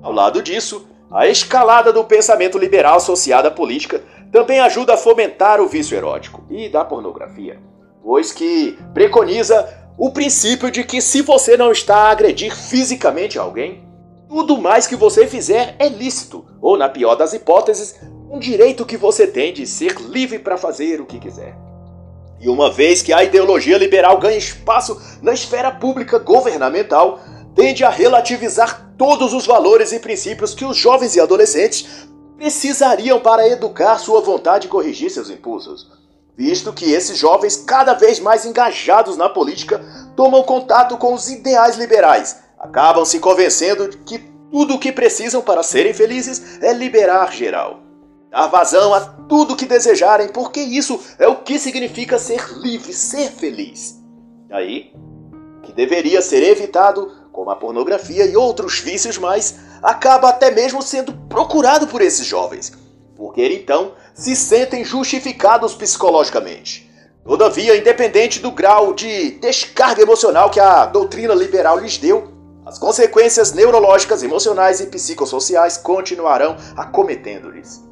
Ao 0.00 0.12
lado 0.12 0.40
disso, 0.40 0.86
a 1.10 1.26
escalada 1.26 1.92
do 1.92 2.04
pensamento 2.04 2.56
liberal 2.56 2.98
associada 2.98 3.48
à 3.48 3.50
política 3.50 4.00
também 4.30 4.60
ajuda 4.60 4.94
a 4.94 4.96
fomentar 4.96 5.60
o 5.60 5.66
vício 5.66 5.96
erótico 5.96 6.44
e 6.48 6.68
da 6.68 6.84
pornografia, 6.84 7.60
pois 8.04 8.32
que 8.32 8.78
preconiza 8.94 9.68
o 9.98 10.12
princípio 10.12 10.70
de 10.70 10.84
que 10.84 11.02
se 11.02 11.22
você 11.22 11.56
não 11.56 11.72
está 11.72 11.96
a 11.96 12.10
agredir 12.10 12.54
fisicamente 12.54 13.36
alguém, 13.36 13.84
tudo 14.28 14.56
mais 14.56 14.86
que 14.86 14.94
você 14.94 15.26
fizer 15.26 15.74
é 15.78 15.88
lícito, 15.88 16.46
ou 16.60 16.78
na 16.78 16.88
pior 16.88 17.16
das 17.16 17.32
hipóteses, 17.32 17.96
um 18.30 18.38
direito 18.38 18.86
que 18.86 18.96
você 18.96 19.26
tem 19.26 19.52
de 19.52 19.66
ser 19.66 20.00
livre 20.00 20.38
para 20.38 20.56
fazer 20.56 21.00
o 21.00 21.04
que 21.04 21.18
quiser. 21.18 21.54
E 22.42 22.48
uma 22.48 22.72
vez 22.72 23.02
que 23.02 23.12
a 23.12 23.22
ideologia 23.22 23.78
liberal 23.78 24.18
ganha 24.18 24.36
espaço 24.36 25.00
na 25.22 25.32
esfera 25.32 25.70
pública 25.70 26.18
governamental, 26.18 27.20
tende 27.54 27.84
a 27.84 27.88
relativizar 27.88 28.92
todos 28.98 29.32
os 29.32 29.46
valores 29.46 29.92
e 29.92 30.00
princípios 30.00 30.52
que 30.52 30.64
os 30.64 30.76
jovens 30.76 31.14
e 31.14 31.20
adolescentes 31.20 32.08
precisariam 32.36 33.20
para 33.20 33.46
educar 33.46 33.96
sua 33.98 34.20
vontade 34.20 34.66
e 34.66 34.70
corrigir 34.70 35.08
seus 35.08 35.30
impulsos. 35.30 35.88
Visto 36.36 36.72
que 36.72 36.90
esses 36.90 37.16
jovens, 37.16 37.56
cada 37.56 37.94
vez 37.94 38.18
mais 38.18 38.44
engajados 38.44 39.16
na 39.16 39.28
política, 39.28 39.80
tomam 40.16 40.42
contato 40.42 40.96
com 40.96 41.14
os 41.14 41.30
ideais 41.30 41.76
liberais, 41.76 42.38
acabam 42.58 43.04
se 43.04 43.20
convencendo 43.20 43.88
de 43.88 43.98
que 43.98 44.18
tudo 44.50 44.74
o 44.74 44.78
que 44.80 44.90
precisam 44.90 45.42
para 45.42 45.62
serem 45.62 45.94
felizes 45.94 46.60
é 46.60 46.72
liberar 46.72 47.32
geral 47.32 47.91
dar 48.32 48.46
vazão 48.46 48.94
a 48.94 49.00
tudo 49.28 49.54
que 49.54 49.66
desejarem, 49.66 50.28
porque 50.28 50.58
isso 50.58 50.98
é 51.18 51.28
o 51.28 51.36
que 51.36 51.58
significa 51.58 52.18
ser 52.18 52.42
livre, 52.56 52.94
ser 52.94 53.30
feliz. 53.30 54.02
Aí, 54.50 54.90
que 55.62 55.72
deveria 55.72 56.22
ser 56.22 56.42
evitado, 56.42 57.12
como 57.30 57.50
a 57.50 57.56
pornografia 57.56 58.24
e 58.24 58.34
outros 58.34 58.78
vícios 58.78 59.18
mais, 59.18 59.56
acaba 59.82 60.30
até 60.30 60.50
mesmo 60.50 60.80
sendo 60.80 61.12
procurado 61.28 61.86
por 61.86 62.00
esses 62.00 62.26
jovens, 62.26 62.72
porque 63.14 63.46
então 63.48 63.92
se 64.14 64.34
sentem 64.34 64.82
justificados 64.82 65.74
psicologicamente. 65.74 66.90
Todavia, 67.24 67.76
independente 67.76 68.40
do 68.40 68.50
grau 68.50 68.94
de 68.94 69.32
descarga 69.32 70.02
emocional 70.02 70.50
que 70.50 70.58
a 70.58 70.86
doutrina 70.86 71.34
liberal 71.34 71.78
lhes 71.78 71.98
deu, 71.98 72.32
as 72.64 72.78
consequências 72.78 73.52
neurológicas, 73.52 74.22
emocionais 74.22 74.80
e 74.80 74.86
psicossociais 74.86 75.76
continuarão 75.76 76.56
acometendo-lhes. 76.76 77.91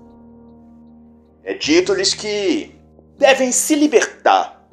É 1.51 1.55
dito-lhes 1.55 2.15
que 2.15 2.73
devem 3.19 3.51
se 3.51 3.75
libertar, 3.75 4.65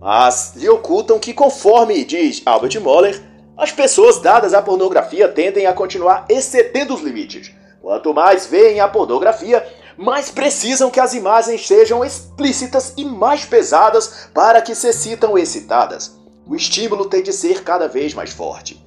mas 0.00 0.54
lhe 0.56 0.66
ocultam 0.66 1.18
que, 1.18 1.34
conforme 1.34 2.06
diz 2.06 2.40
Albert 2.46 2.80
Moller, 2.80 3.22
as 3.54 3.70
pessoas 3.70 4.18
dadas 4.18 4.54
à 4.54 4.62
pornografia 4.62 5.28
tendem 5.28 5.66
a 5.66 5.74
continuar 5.74 6.24
excedendo 6.30 6.94
os 6.94 7.02
limites. 7.02 7.52
Quanto 7.82 8.14
mais 8.14 8.46
veem 8.46 8.80
a 8.80 8.88
pornografia, 8.88 9.62
mais 9.94 10.30
precisam 10.30 10.90
que 10.90 11.00
as 11.00 11.12
imagens 11.12 11.66
sejam 11.66 12.02
explícitas 12.02 12.94
e 12.96 13.04
mais 13.04 13.44
pesadas 13.44 14.30
para 14.32 14.62
que 14.62 14.74
se 14.74 14.90
sintam 14.94 15.36
excitadas. 15.36 16.18
O 16.46 16.56
estímulo 16.56 17.10
tem 17.10 17.22
de 17.22 17.34
ser 17.34 17.62
cada 17.62 17.86
vez 17.88 18.14
mais 18.14 18.32
forte. 18.32 18.82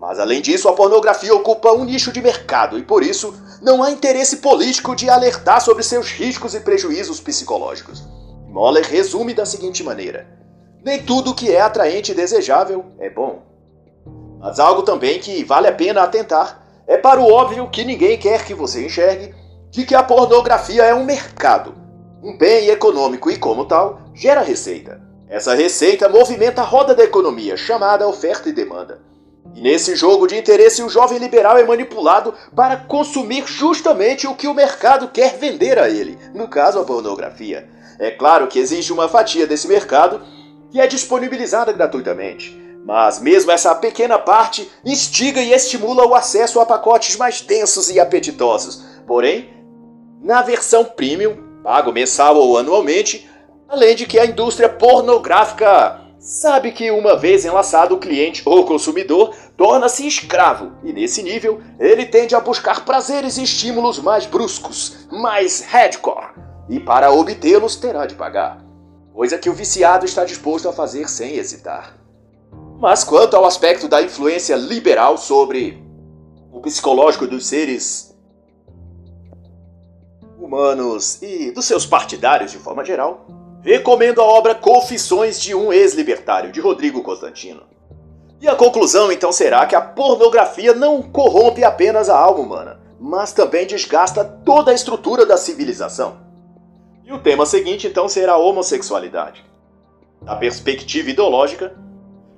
Mas 0.00 0.18
além 0.18 0.40
disso, 0.40 0.66
a 0.66 0.72
pornografia 0.72 1.34
ocupa 1.34 1.72
um 1.72 1.84
nicho 1.84 2.10
de 2.10 2.22
mercado 2.22 2.78
e 2.78 2.82
por 2.82 3.02
isso 3.02 3.34
não 3.60 3.82
há 3.82 3.90
interesse 3.90 4.38
político 4.38 4.96
de 4.96 5.10
alertar 5.10 5.60
sobre 5.60 5.82
seus 5.82 6.10
riscos 6.10 6.54
e 6.54 6.60
prejuízos 6.60 7.20
psicológicos. 7.20 8.02
Moller 8.48 8.82
resume 8.82 9.34
da 9.34 9.44
seguinte 9.44 9.84
maneira: 9.84 10.26
Nem 10.82 11.02
tudo 11.02 11.34
que 11.34 11.52
é 11.52 11.60
atraente 11.60 12.12
e 12.12 12.14
desejável 12.14 12.86
é 12.98 13.10
bom. 13.10 13.42
Mas 14.40 14.58
algo 14.58 14.82
também 14.82 15.18
que 15.20 15.44
vale 15.44 15.68
a 15.68 15.72
pena 15.72 16.02
atentar 16.02 16.66
é 16.86 16.96
para 16.96 17.20
o 17.20 17.30
óbvio 17.30 17.68
que 17.68 17.84
ninguém 17.84 18.16
quer 18.18 18.46
que 18.46 18.54
você 18.54 18.86
enxergue 18.86 19.34
de 19.70 19.84
que 19.84 19.94
a 19.94 20.02
pornografia 20.02 20.82
é 20.82 20.94
um 20.94 21.04
mercado, 21.04 21.74
um 22.22 22.38
bem 22.38 22.68
econômico 22.68 23.30
e, 23.30 23.36
como 23.36 23.66
tal, 23.66 24.00
gera 24.14 24.40
receita. 24.40 24.98
Essa 25.28 25.54
receita 25.54 26.08
movimenta 26.08 26.62
a 26.62 26.64
roda 26.64 26.94
da 26.94 27.04
economia, 27.04 27.54
chamada 27.54 28.08
oferta 28.08 28.48
e 28.48 28.52
demanda. 28.52 29.09
Nesse 29.54 29.94
jogo 29.96 30.26
de 30.26 30.36
interesse, 30.36 30.82
o 30.82 30.88
jovem 30.88 31.18
liberal 31.18 31.58
é 31.58 31.64
manipulado 31.64 32.32
para 32.54 32.76
consumir 32.76 33.44
justamente 33.46 34.26
o 34.26 34.34
que 34.34 34.46
o 34.46 34.54
mercado 34.54 35.08
quer 35.08 35.36
vender 35.36 35.78
a 35.78 35.88
ele, 35.88 36.18
no 36.32 36.48
caso 36.48 36.78
a 36.78 36.84
pornografia. 36.84 37.68
É 37.98 38.10
claro 38.10 38.46
que 38.46 38.58
existe 38.58 38.92
uma 38.92 39.08
fatia 39.08 39.46
desse 39.46 39.68
mercado 39.68 40.22
que 40.70 40.80
é 40.80 40.86
disponibilizada 40.86 41.72
gratuitamente, 41.72 42.58
mas 42.86 43.20
mesmo 43.20 43.50
essa 43.50 43.74
pequena 43.74 44.18
parte 44.18 44.70
instiga 44.84 45.40
e 45.42 45.52
estimula 45.52 46.06
o 46.06 46.14
acesso 46.14 46.60
a 46.60 46.66
pacotes 46.66 47.16
mais 47.16 47.40
densos 47.42 47.90
e 47.90 48.00
apetitosos. 48.00 48.84
Porém, 49.06 49.50
na 50.22 50.42
versão 50.42 50.84
premium, 50.84 51.36
pago 51.62 51.92
mensal 51.92 52.36
ou 52.36 52.56
anualmente, 52.56 53.28
além 53.68 53.94
de 53.94 54.06
que 54.06 54.18
a 54.18 54.24
indústria 54.24 54.68
pornográfica 54.68 55.99
sabe 56.20 56.70
que 56.70 56.90
uma 56.90 57.16
vez 57.16 57.46
enlaçado 57.46 57.94
o 57.94 57.98
cliente 57.98 58.42
ou 58.44 58.66
consumidor 58.66 59.34
torna-se 59.56 60.06
escravo 60.06 60.72
e 60.84 60.92
nesse 60.92 61.22
nível 61.22 61.62
ele 61.78 62.04
tende 62.04 62.34
a 62.34 62.40
buscar 62.40 62.84
prazeres 62.84 63.38
e 63.38 63.42
estímulos 63.42 63.98
mais 63.98 64.26
bruscos, 64.26 65.08
mais 65.10 65.62
hardcore, 65.62 66.34
e 66.68 66.78
para 66.78 67.10
obtê-los 67.10 67.76
terá 67.76 68.04
de 68.04 68.14
pagar, 68.14 68.62
coisa 69.14 69.38
que 69.38 69.48
o 69.48 69.54
viciado 69.54 70.04
está 70.04 70.22
disposto 70.22 70.68
a 70.68 70.72
fazer 70.74 71.08
sem 71.08 71.36
hesitar. 71.36 71.96
Mas 72.78 73.02
quanto 73.02 73.34
ao 73.34 73.46
aspecto 73.46 73.88
da 73.88 74.02
influência 74.02 74.56
liberal 74.56 75.16
sobre 75.16 75.82
o 76.52 76.60
psicológico 76.60 77.26
dos 77.26 77.46
seres 77.46 78.14
humanos 80.38 81.20
e 81.22 81.50
dos 81.50 81.64
seus 81.64 81.86
partidários 81.86 82.50
de 82.50 82.58
forma 82.58 82.84
geral, 82.84 83.39
Recomendo 83.62 84.22
a 84.22 84.24
obra 84.24 84.54
Confissões 84.54 85.40
de 85.40 85.54
um 85.54 85.72
Ex-Libertário, 85.72 86.50
de 86.50 86.60
Rodrigo 86.60 87.02
Constantino. 87.02 87.62
E 88.40 88.48
a 88.48 88.54
conclusão 88.54 89.12
então 89.12 89.30
será 89.30 89.66
que 89.66 89.76
a 89.76 89.82
pornografia 89.82 90.72
não 90.72 91.02
corrompe 91.02 91.62
apenas 91.62 92.08
a 92.08 92.18
alma 92.18 92.40
humana, 92.40 92.80
mas 92.98 93.32
também 93.32 93.66
desgasta 93.66 94.24
toda 94.24 94.70
a 94.70 94.74
estrutura 94.74 95.26
da 95.26 95.36
civilização. 95.36 96.18
E 97.04 97.12
o 97.12 97.18
tema 97.18 97.44
seguinte 97.44 97.86
então 97.86 98.08
será 98.08 98.32
a 98.32 98.38
homossexualidade. 98.38 99.44
Da 100.22 100.36
perspectiva 100.36 101.10
ideológica, 101.10 101.74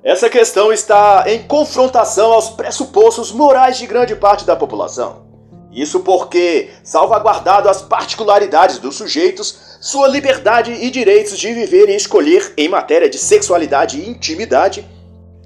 essa 0.02 0.29
questão 0.29 0.73
está 0.73 1.25
em 1.29 1.45
confrontação 1.45 2.33
aos 2.33 2.50
pressupostos 2.50 3.31
morais 3.31 3.79
de 3.79 3.87
grande 3.87 4.17
parte 4.17 4.45
da 4.45 4.57
população. 4.57 5.31
Isso 5.71 6.00
porque, 6.00 6.71
salvaguardado 6.83 7.69
as 7.69 7.81
particularidades 7.81 8.79
dos 8.79 8.97
sujeitos, 8.97 9.72
sua 9.82 10.06
liberdade 10.06 10.70
e 10.70 10.88
direitos 10.92 11.36
de 11.36 11.52
viver 11.52 11.88
e 11.88 11.96
escolher 11.96 12.54
em 12.56 12.68
matéria 12.68 13.10
de 13.10 13.18
sexualidade 13.18 13.98
e 13.98 14.08
intimidade, 14.08 14.88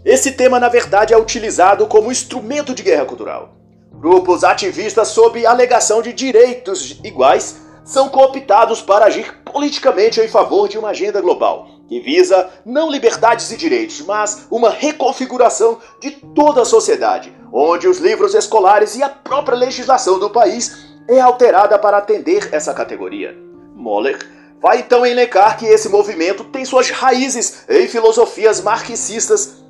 esse 0.05 0.33
tema 0.33 0.61
na 0.61 0.69
verdade 0.69 1.15
é 1.15 1.17
utilizado 1.17 1.87
como 1.87 2.13
instrumento 2.13 2.75
de 2.75 2.83
guerra 2.83 3.07
cultural. 3.07 3.57
Grupos 3.95 4.45
ativistas 4.45 5.09
sob 5.09 5.47
alegação 5.47 6.03
de 6.03 6.13
direitos 6.13 7.01
iguais 7.03 7.63
são 7.83 8.11
cooptados 8.11 8.83
para 8.83 9.07
agir 9.07 9.33
politicamente 9.43 10.21
em 10.21 10.29
favor 10.29 10.69
de 10.69 10.77
uma 10.77 10.91
agenda 10.91 11.19
global, 11.23 11.67
que 11.89 11.99
visa 11.99 12.51
não 12.63 12.91
liberdades 12.91 13.51
e 13.51 13.57
direitos, 13.57 14.03
mas 14.03 14.47
uma 14.51 14.69
reconfiguração 14.69 15.79
de 15.99 16.11
toda 16.11 16.61
a 16.61 16.67
sociedade, 16.67 17.35
onde 17.51 17.89
os 17.89 17.97
livros 17.97 18.35
escolares 18.35 18.97
e 18.97 19.03
a 19.03 19.09
própria 19.09 19.57
legislação 19.57 20.19
do 20.19 20.29
país 20.29 20.77
é 21.09 21.21
alterada 21.21 21.79
para 21.79 21.97
atender 21.97 22.51
essa 22.53 22.75
categoria. 22.75 23.46
Moller 23.87 24.19
vai 24.61 24.81
então 24.81 25.07
elencar 25.07 25.57
que 25.57 25.65
esse 25.65 25.89
movimento 25.89 26.43
tem 26.43 26.65
suas 26.65 26.91
raízes 26.91 27.65
em 27.69 27.87
filosofias 27.87 28.61
marxistas 28.61 29.65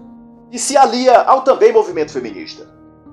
e 0.51 0.59
se 0.59 0.75
alia 0.75 1.21
ao 1.21 1.43
também 1.43 1.71
movimento 1.71 2.13
feminista. 2.13 2.67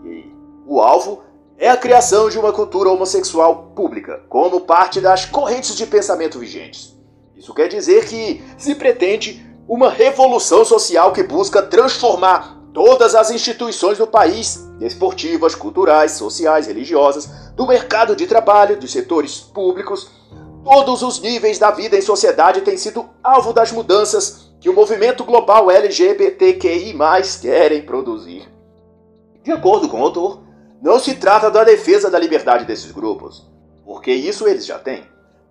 E 0.06 0.32
o 0.66 0.80
alvo 0.80 1.24
é 1.58 1.70
a 1.70 1.76
criação 1.76 2.30
de 2.30 2.40
uma 2.40 2.54
cultura 2.54 2.90
homossexual 2.90 3.74
pública, 3.76 4.22
como 4.30 4.62
parte 4.62 5.02
das 5.02 5.26
correntes 5.26 5.76
de 5.76 5.86
pensamento 5.86 6.40
vigentes. 6.40 6.96
Isso 7.36 7.54
quer 7.54 7.68
dizer 7.68 8.06
que 8.06 8.42
se 8.58 8.74
pretende 8.76 9.46
uma 9.68 9.90
revolução 9.90 10.64
social 10.64 11.12
que 11.12 11.24
busca 11.24 11.62
transformar 11.62 12.62
todas 12.74 13.14
as 13.14 13.30
instituições 13.30 13.98
do 13.98 14.08
país, 14.08 14.68
esportivas, 14.80 15.54
culturais, 15.54 16.14
sociais, 16.14 16.68
religiosas, 16.68 17.30
do 17.56 17.68
mercado 17.68 18.16
de 18.16 18.26
trabalho, 18.26 18.80
dos 18.80 18.92
setores 18.92 19.40
públicos, 19.40 20.10
Todos 20.64 21.02
os 21.02 21.20
níveis 21.20 21.60
da 21.60 21.72
vida 21.72 21.98
em 21.98 22.02
sociedade 22.02 22.62
têm 22.62 22.78
sido 22.78 23.10
alvo 23.24 23.52
das 23.52 23.72
mudanças 23.72 24.54
que 24.60 24.70
o 24.70 24.74
movimento 24.74 25.24
global 25.24 25.70
LGBTQI 25.70 26.96
querem 27.42 27.82
produzir. 27.82 28.48
De 29.44 29.52
acordo 29.52 29.90
com 29.90 30.00
o 30.00 30.04
autor, 30.04 30.42
não 30.82 31.00
se 31.00 31.16
trata 31.16 31.52
da 31.52 31.64
defesa 31.64 32.10
da 32.10 32.18
liberdade 32.18 32.66
desses 32.66 32.92
grupos, 32.92 33.46
porque 33.86 34.14
isso 34.14 34.48
eles 34.48 34.66
já 34.66 34.80
têm, 34.80 35.04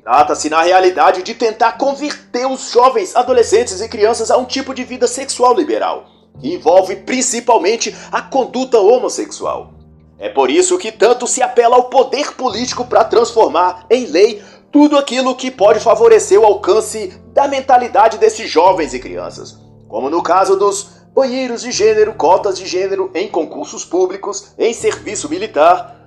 Trata-se, 0.02 0.50
na 0.50 0.62
realidade, 0.62 1.22
de 1.22 1.32
tentar 1.32 1.78
converter 1.78 2.44
os 2.44 2.72
jovens, 2.72 3.14
adolescentes 3.14 3.80
e 3.80 3.88
crianças 3.88 4.32
a 4.32 4.36
um 4.36 4.44
tipo 4.44 4.74
de 4.74 4.82
vida 4.82 5.06
sexual 5.06 5.54
liberal, 5.54 6.06
que 6.40 6.52
envolve 6.52 6.96
principalmente 6.96 7.94
a 8.10 8.20
conduta 8.20 8.80
homossexual. 8.80 9.74
É 10.18 10.28
por 10.28 10.50
isso 10.50 10.76
que 10.76 10.90
tanto 10.90 11.28
se 11.28 11.40
apela 11.40 11.76
ao 11.76 11.84
poder 11.84 12.32
político 12.34 12.84
para 12.84 13.04
transformar 13.04 13.86
em 13.88 14.06
lei 14.06 14.42
tudo 14.72 14.96
aquilo 14.96 15.36
que 15.36 15.50
pode 15.50 15.78
favorecer 15.78 16.40
o 16.40 16.46
alcance 16.46 17.12
da 17.34 17.46
mentalidade 17.46 18.16
desses 18.16 18.48
jovens 18.48 18.94
e 18.94 18.98
crianças, 18.98 19.58
como 19.86 20.08
no 20.08 20.22
caso 20.22 20.56
dos 20.56 21.02
banheiros 21.14 21.60
de 21.60 21.70
gênero, 21.70 22.14
cotas 22.14 22.58
de 22.58 22.66
gênero 22.66 23.10
em 23.14 23.28
concursos 23.28 23.84
públicos, 23.84 24.54
em 24.58 24.72
serviço 24.72 25.28
militar, 25.28 26.00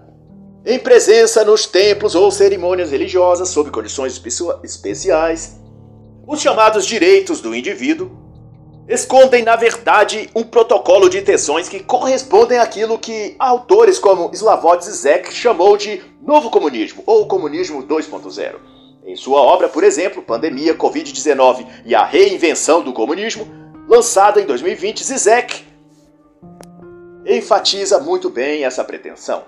em 0.66 0.80
presença 0.80 1.46
nos 1.46 1.68
templos 1.68 2.16
ou 2.16 2.32
cerimônias 2.32 2.90
religiosas 2.90 3.50
sob 3.50 3.70
condições 3.70 4.20
especiais. 4.64 5.58
Os 6.28 6.42
chamados 6.42 6.88
direitos 6.88 7.40
do 7.40 7.54
indivíduo 7.54 8.25
escondem, 8.88 9.44
na 9.44 9.56
verdade, 9.56 10.30
um 10.36 10.44
protocolo 10.44 11.10
de 11.10 11.18
intenções 11.18 11.68
que 11.68 11.80
correspondem 11.80 12.60
àquilo 12.60 13.00
que 13.00 13.36
autores 13.40 13.98
como 13.98 14.30
Slavoj 14.34 14.82
Zizek 14.82 15.34
chamou 15.34 15.76
de 15.76 16.02
novo 16.22 16.50
comunismo 16.50 17.04
ou 17.06 17.28
comunismo 17.28 17.84
2.0. 17.84 18.56
Em 19.06 19.16
sua 19.16 19.40
obra, 19.40 19.70
por 19.70 19.84
exemplo, 19.84 20.22
Pandemia, 20.22 20.76
Covid-19 20.76 21.66
e 21.86 21.94
a 21.94 22.04
Reinvenção 22.04 22.82
do 22.82 22.92
Comunismo, 22.92 23.48
lançada 23.88 24.42
em 24.42 24.46
2020, 24.46 25.04
Zizek 25.04 25.64
enfatiza 27.26 28.00
muito 28.00 28.30
bem 28.30 28.66
essa 28.66 28.84
pretensão. 28.84 29.44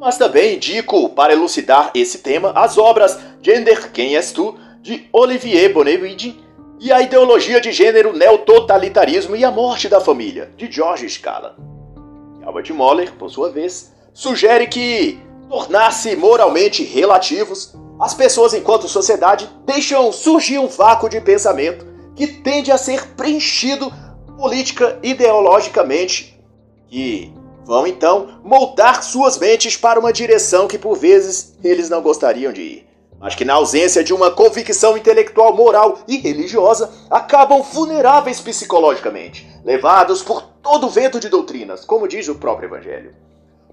Mas 0.00 0.18
também 0.18 0.56
indico, 0.56 1.10
para 1.10 1.32
elucidar 1.32 1.92
esse 1.94 2.18
tema, 2.18 2.52
as 2.56 2.76
obras 2.76 3.18
Gender 3.40 3.92
Quem 3.92 4.16
És 4.16 4.32
Tu, 4.32 4.56
de 4.80 5.08
Olivier 5.12 5.72
Bonavide, 5.72 6.42
e 6.82 6.90
a 6.90 7.00
ideologia 7.00 7.60
de 7.60 7.70
gênero 7.70 8.12
neototalitarismo 8.12 9.36
e 9.36 9.44
a 9.44 9.52
morte 9.52 9.88
da 9.88 10.00
família, 10.00 10.50
de 10.56 10.68
George 10.68 11.08
Scala. 11.08 11.56
Albert 12.44 12.74
Moller, 12.74 13.12
por 13.12 13.30
sua 13.30 13.52
vez, 13.52 13.92
sugere 14.12 14.66
que 14.66 15.16
tornar-se 15.48 16.16
moralmente 16.16 16.82
relativos, 16.82 17.72
as 18.00 18.14
pessoas 18.14 18.52
enquanto 18.52 18.88
sociedade 18.88 19.48
deixam 19.64 20.10
surgir 20.10 20.58
um 20.58 20.66
vácuo 20.66 21.08
de 21.08 21.20
pensamento 21.20 21.86
que 22.16 22.26
tende 22.26 22.72
a 22.72 22.76
ser 22.76 23.14
preenchido 23.14 23.88
política 24.36 24.98
ideologicamente 25.04 26.36
e 26.90 27.32
vão 27.64 27.86
então 27.86 28.40
moldar 28.42 29.04
suas 29.04 29.38
mentes 29.38 29.76
para 29.76 30.00
uma 30.00 30.12
direção 30.12 30.66
que 30.66 30.78
por 30.78 30.96
vezes 30.96 31.56
eles 31.62 31.88
não 31.88 32.02
gostariam 32.02 32.52
de 32.52 32.60
ir, 32.60 32.86
mas 33.22 33.36
que 33.36 33.44
na 33.44 33.54
ausência 33.54 34.02
de 34.02 34.12
uma 34.12 34.32
convicção 34.32 34.98
intelectual, 34.98 35.54
moral 35.54 36.00
e 36.08 36.16
religiosa 36.18 36.92
acabam 37.08 37.62
vulneráveis 37.62 38.40
psicologicamente, 38.40 39.48
levados 39.64 40.20
por 40.22 40.42
todo 40.60 40.88
vento 40.88 41.20
de 41.20 41.28
doutrinas, 41.28 41.84
como 41.84 42.08
diz 42.08 42.26
o 42.26 42.34
próprio 42.34 42.66
evangelho. 42.66 43.14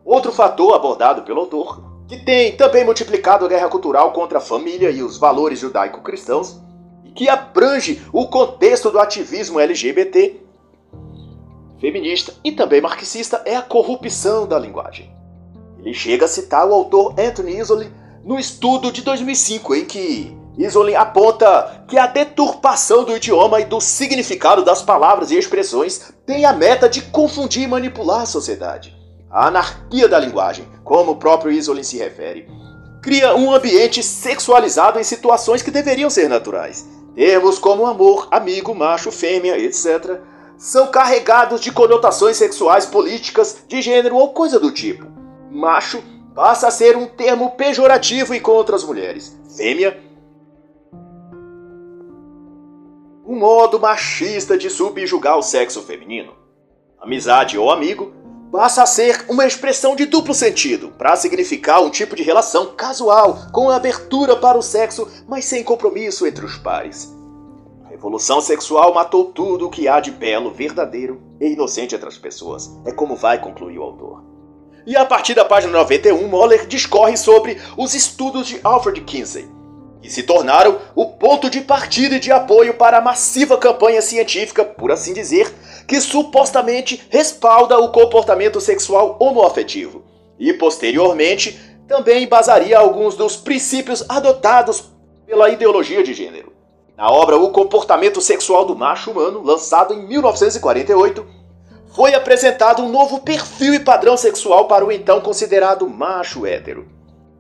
Outro 0.06 0.32
fator 0.32 0.76
abordado 0.76 1.24
pelo 1.24 1.42
autor, 1.42 1.84
que 2.08 2.24
tem 2.24 2.56
também 2.56 2.86
multiplicado 2.86 3.44
a 3.44 3.48
guerra 3.48 3.68
cultural 3.70 4.14
contra 4.14 4.38
a 4.38 4.42
família 4.42 4.92
e 4.92 5.02
os 5.02 5.18
valores 5.18 5.58
judaico-cristãos, 5.58 6.62
e 7.04 7.10
que 7.10 7.28
abrange 7.28 8.06
o 8.14 8.28
contexto 8.28 8.92
do 8.92 9.00
ativismo 9.00 9.60
LGBT, 9.60 10.42
feminista 11.80 12.36
e 12.44 12.52
também 12.52 12.82
marxista 12.82 13.42
é 13.46 13.56
a 13.56 13.64
corrupção 13.64 14.46
da 14.46 14.60
linguagem. 14.60 15.12
Ele 15.80 15.94
chega 15.94 16.26
a 16.26 16.28
citar 16.28 16.68
o 16.68 16.74
autor 16.74 17.16
Anthony 17.18 17.58
Isolin 17.58 17.92
no 18.24 18.40
estudo 18.40 18.92
de 18.92 19.02
2005, 19.02 19.76
em 19.76 19.86
que 19.86 20.38
Isolin 20.58 20.96
aponta 20.96 21.86
que 21.88 21.98
a 21.98 22.06
deturpação 22.06 23.04
do 23.06 23.16
idioma 23.16 23.62
e 23.62 23.66
do 23.66 23.80
significado 23.80 24.64
das 24.64 24.82
palavras 24.82 25.32
e 25.32 25.38
expressões 25.38 26.12
tem 26.26 26.46
a 26.46 26.52
meta 26.52 26.90
de 26.90 27.02
confundir 27.02 27.64
e 27.64 27.68
manipular 27.68 28.22
a 28.22 28.26
sociedade. 28.26 28.94
A 29.32 29.48
anarquia 29.48 30.08
da 30.08 30.20
linguagem, 30.20 30.68
como 30.84 31.12
o 31.12 31.16
próprio 31.16 31.52
Isolin 31.52 31.84
se 31.84 31.98
refere, 31.98 32.48
cria 33.02 33.36
um 33.36 33.54
ambiente 33.54 34.04
sexualizado 34.04 35.00
em 35.00 35.04
situações 35.04 35.62
que 35.62 35.72
deveriam 35.72 36.10
ser 36.10 36.28
naturais. 36.28 36.86
Termos 37.16 37.58
como 37.58 37.86
amor, 37.86 38.28
amigo, 38.32 38.76
macho, 38.76 39.12
fêmea, 39.12 39.58
etc., 39.58 40.20
são 40.58 40.88
carregados 40.88 41.62
de 41.62 41.72
conotações 41.72 42.36
sexuais, 42.36 42.86
políticas, 42.86 43.64
de 43.66 43.82
gênero 43.82 44.18
ou 44.18 44.34
coisa 44.34 44.60
do 44.60 44.72
tipo. 44.72 45.08
Macho 45.50 46.04
passa 46.34 46.68
a 46.68 46.72
ser 46.72 46.96
um 46.96 47.08
termo 47.08 47.52
pejorativo 47.52 48.34
e 48.34 48.40
contra 48.40 48.76
as 48.76 48.84
mulheres. 48.84 49.38
Fêmea, 49.56 50.00
um 53.26 53.38
modo 53.38 53.80
machista 53.80 54.58
de 54.58 54.70
subjugar 54.70 55.38
o 55.38 55.44
sexo 55.44 55.82
feminino. 55.82 56.34
Amizade 57.00 57.58
ou 57.58 57.72
amigo 57.72 58.12
passa 58.52 58.82
a 58.82 58.86
ser 58.88 59.26
uma 59.30 59.46
expressão 59.46 59.96
de 59.96 60.06
duplo 60.08 60.34
sentido, 60.34 60.90
para 60.98 61.16
significar 61.16 61.84
um 61.84 61.92
tipo 61.92 62.16
de 62.16 62.24
relação 62.24 62.74
casual, 62.76 63.38
com 63.52 63.70
abertura 63.70 64.36
para 64.36 64.58
o 64.58 64.64
sexo, 64.64 65.08
mas 65.28 65.46
sem 65.46 65.64
compromisso 65.64 66.26
entre 66.26 66.44
os 66.44 66.58
pares. 66.58 67.16
A 67.86 67.90
revolução 67.90 68.42
sexual 68.42 68.94
matou 68.94 69.26
tudo 69.26 69.68
o 69.68 69.70
que 69.70 69.88
há 69.88 70.00
de 70.00 70.10
belo, 70.10 70.52
verdadeiro 70.52 71.22
e 71.40 71.54
inocente 71.54 71.94
entre 71.94 72.08
as 72.08 72.18
pessoas. 72.18 72.76
É 72.86 72.92
como 72.92 73.16
vai 73.16 73.40
concluir 73.40 73.78
o 73.78 73.84
autor. 73.84 74.29
E 74.90 74.98
a 74.98 75.06
partir 75.06 75.36
da 75.36 75.46
página 75.46 75.72
91, 75.72 76.28
Moller 76.28 76.66
discorre 76.66 77.16
sobre 77.16 77.62
os 77.78 77.94
estudos 77.94 78.48
de 78.48 78.60
Alfred 78.64 79.00
Kinsey, 79.02 79.48
que 80.02 80.10
se 80.10 80.24
tornaram 80.24 80.80
o 80.96 81.06
ponto 81.06 81.48
de 81.48 81.62
partida 81.62 82.16
e 82.16 82.20
de 82.20 82.32
apoio 82.32 82.74
para 82.74 82.98
a 82.98 83.02
massiva 83.02 83.56
campanha 83.56 84.02
científica, 84.02 84.66
por 84.66 84.92
assim 84.92 85.14
dizer, 85.14 85.54
que 85.88 86.02
supostamente 86.02 87.06
respalda 87.12 87.78
o 87.78 87.92
comportamento 87.92 88.60
sexual 88.60 89.16
homoafetivo. 89.20 90.02
E 90.40 90.54
posteriormente 90.54 91.60
também 91.88 92.24
embasaria 92.24 92.80
alguns 92.80 93.16
dos 93.16 93.36
princípios 93.36 94.04
adotados 94.10 94.86
pela 95.24 95.52
ideologia 95.52 96.02
de 96.02 96.16
gênero. 96.16 96.52
Na 96.98 97.12
obra 97.12 97.38
O 97.38 97.52
Comportamento 97.52 98.20
Sexual 98.20 98.66
do 98.66 98.76
Macho 98.76 99.12
Humano, 99.12 99.44
lançado 99.44 99.94
em 99.94 100.08
1948, 100.08 101.39
foi 101.96 102.14
apresentado 102.14 102.84
um 102.84 102.90
novo 102.90 103.20
perfil 103.20 103.74
e 103.74 103.80
padrão 103.80 104.16
sexual 104.16 104.68
para 104.68 104.86
o 104.86 104.92
então 104.92 105.20
considerado 105.22 105.90
macho 105.90 106.46
hétero. 106.46 106.88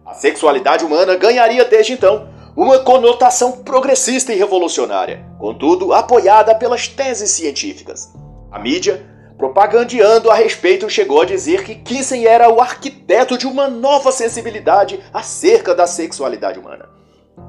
A 0.05 0.13
sexualidade 0.13 0.83
humana 0.83 1.15
ganharia 1.15 1.63
desde 1.65 1.93
então 1.93 2.29
uma 2.55 2.79
conotação 2.79 3.51
progressista 3.51 4.33
e 4.33 4.37
revolucionária, 4.37 5.23
contudo 5.37 5.93
apoiada 5.93 6.55
pelas 6.55 6.87
teses 6.87 7.29
científicas. 7.31 8.11
A 8.51 8.57
mídia, 8.57 9.05
propagandeando 9.37 10.29
a 10.29 10.35
respeito, 10.35 10.89
chegou 10.89 11.21
a 11.21 11.25
dizer 11.25 11.63
que 11.63 11.75
Kinsey 11.75 12.27
era 12.27 12.49
o 12.51 12.59
arquiteto 12.59 13.37
de 13.37 13.45
uma 13.45 13.69
nova 13.69 14.11
sensibilidade 14.11 14.99
acerca 15.13 15.75
da 15.75 15.85
sexualidade 15.85 16.59
humana. 16.59 16.89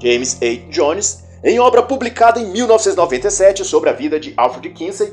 James 0.01 0.37
A. 0.41 0.69
Jones, 0.69 1.23
em 1.43 1.59
obra 1.59 1.81
publicada 1.81 2.39
em 2.39 2.45
1997 2.45 3.65
sobre 3.65 3.89
a 3.89 3.93
vida 3.93 4.19
de 4.19 4.33
Alfred 4.37 4.69
Kinsey, 4.69 5.11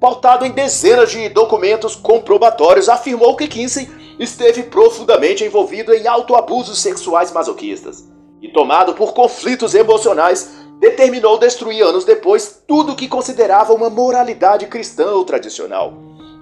pautado 0.00 0.44
em 0.44 0.52
dezenas 0.52 1.10
de 1.10 1.28
documentos 1.28 1.94
comprobatórios, 1.96 2.88
afirmou 2.88 3.36
que 3.36 3.48
Kinsey 3.48 3.88
esteve 4.18 4.64
profundamente 4.64 5.44
envolvido 5.44 5.92
em 5.94 6.06
autoabusos 6.06 6.80
sexuais 6.80 7.32
masoquistas 7.32 8.04
e 8.40 8.48
tomado 8.48 8.94
por 8.94 9.12
conflitos 9.12 9.74
emocionais 9.74 10.50
determinou 10.78 11.38
destruir 11.38 11.82
anos 11.82 12.04
depois 12.04 12.62
tudo 12.66 12.94
que 12.94 13.08
considerava 13.08 13.74
uma 13.74 13.90
moralidade 13.90 14.66
cristã 14.66 15.10
ou 15.12 15.24
tradicional. 15.24 15.92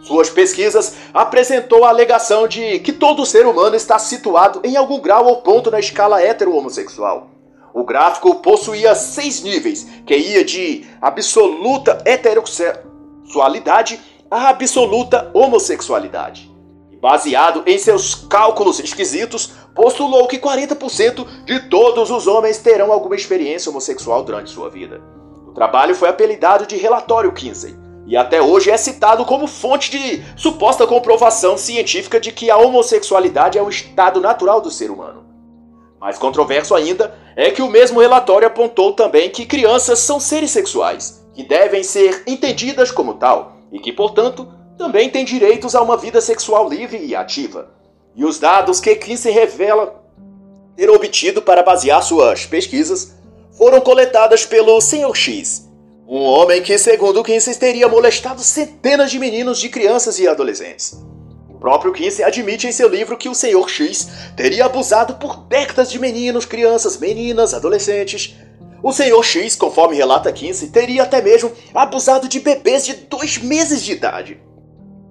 Suas 0.02 0.30
pesquisas 0.30 0.94
apresentou 1.12 1.84
a 1.84 1.88
alegação 1.88 2.46
de 2.46 2.78
que 2.80 2.92
todo 2.92 3.26
ser 3.26 3.46
humano 3.46 3.74
está 3.74 3.98
situado 3.98 4.60
em 4.62 4.76
algum 4.76 5.00
grau 5.00 5.26
ou 5.26 5.36
ponto 5.38 5.70
na 5.70 5.80
escala 5.80 6.22
hetero-homossexual. 6.22 7.30
O 7.74 7.84
gráfico 7.84 8.36
possuía 8.36 8.94
seis 8.94 9.42
níveis, 9.42 9.86
que 10.06 10.16
ia 10.16 10.44
de 10.44 10.86
absoluta 11.00 12.02
heterossexualidade 13.26 14.00
a 14.30 14.48
absoluta 14.48 15.30
homossexualidade. 15.34 16.50
Baseado 17.00 17.62
em 17.66 17.78
seus 17.78 18.14
cálculos 18.14 18.80
esquisitos, 18.80 19.52
postulou 19.74 20.26
que 20.26 20.38
40% 20.38 21.44
de 21.44 21.68
todos 21.68 22.10
os 22.10 22.26
homens 22.26 22.58
terão 22.58 22.90
alguma 22.90 23.14
experiência 23.14 23.70
homossexual 23.70 24.22
durante 24.22 24.50
sua 24.50 24.70
vida. 24.70 25.00
O 25.46 25.52
trabalho 25.52 25.94
foi 25.94 26.08
apelidado 26.08 26.66
de 26.66 26.76
Relatório 26.76 27.32
Kinsey 27.32 27.76
e 28.06 28.16
até 28.16 28.40
hoje 28.40 28.70
é 28.70 28.76
citado 28.76 29.24
como 29.24 29.46
fonte 29.46 29.90
de 29.90 30.24
suposta 30.36 30.86
comprovação 30.86 31.56
científica 31.56 32.18
de 32.18 32.32
que 32.32 32.50
a 32.50 32.56
homossexualidade 32.56 33.58
é 33.58 33.62
um 33.62 33.68
estado 33.68 34.20
natural 34.20 34.60
do 34.60 34.70
ser 34.70 34.90
humano. 34.90 35.24
Mais 36.00 36.18
controverso 36.18 36.74
ainda 36.74 37.14
é 37.36 37.50
que 37.50 37.62
o 37.62 37.70
mesmo 37.70 38.00
relatório 38.00 38.46
apontou 38.46 38.92
também 38.92 39.30
que 39.30 39.46
crianças 39.46 39.98
são 39.98 40.18
seres 40.18 40.50
sexuais, 40.50 41.25
que 41.36 41.44
devem 41.44 41.82
ser 41.82 42.22
entendidas 42.26 42.90
como 42.90 43.14
tal 43.14 43.58
e 43.70 43.78
que, 43.78 43.92
portanto, 43.92 44.48
também 44.78 45.10
têm 45.10 45.22
direitos 45.22 45.74
a 45.74 45.82
uma 45.82 45.96
vida 45.96 46.18
sexual 46.18 46.66
livre 46.66 46.96
e 46.96 47.14
ativa. 47.14 47.70
E 48.14 48.24
os 48.24 48.38
dados 48.38 48.80
que 48.80 48.96
Kinsey 48.96 49.30
revela 49.30 50.02
ter 50.74 50.88
obtido 50.88 51.42
para 51.42 51.62
basear 51.62 52.02
suas 52.02 52.46
pesquisas 52.46 53.14
foram 53.52 53.82
coletadas 53.82 54.46
pelo 54.46 54.80
Sr. 54.80 55.14
X, 55.14 55.68
um 56.08 56.22
homem 56.22 56.62
que, 56.62 56.78
segundo 56.78 57.22
Kinsey, 57.22 57.54
teria 57.56 57.86
molestado 57.86 58.40
centenas 58.40 59.10
de 59.10 59.18
meninos, 59.18 59.58
de 59.58 59.68
crianças 59.68 60.18
e 60.18 60.26
adolescentes. 60.26 60.98
O 61.50 61.58
próprio 61.58 61.92
Kinsey 61.92 62.24
admite 62.24 62.66
em 62.66 62.72
seu 62.72 62.88
livro 62.88 63.16
que 63.18 63.28
o 63.28 63.34
Sr. 63.34 63.68
X 63.68 64.08
teria 64.36 64.64
abusado 64.64 65.16
por 65.16 65.36
décadas 65.48 65.90
de 65.90 65.98
meninos, 65.98 66.46
crianças, 66.46 66.96
meninas, 66.96 67.52
adolescentes. 67.52 68.36
O 68.82 68.92
Sr. 68.92 69.22
X, 69.22 69.56
conforme 69.56 69.96
relata 69.96 70.32
Kinsey, 70.32 70.68
teria 70.68 71.02
até 71.02 71.20
mesmo 71.22 71.52
abusado 71.74 72.28
de 72.28 72.40
bebês 72.40 72.84
de 72.84 72.94
dois 72.94 73.38
meses 73.38 73.82
de 73.82 73.92
idade. 73.92 74.40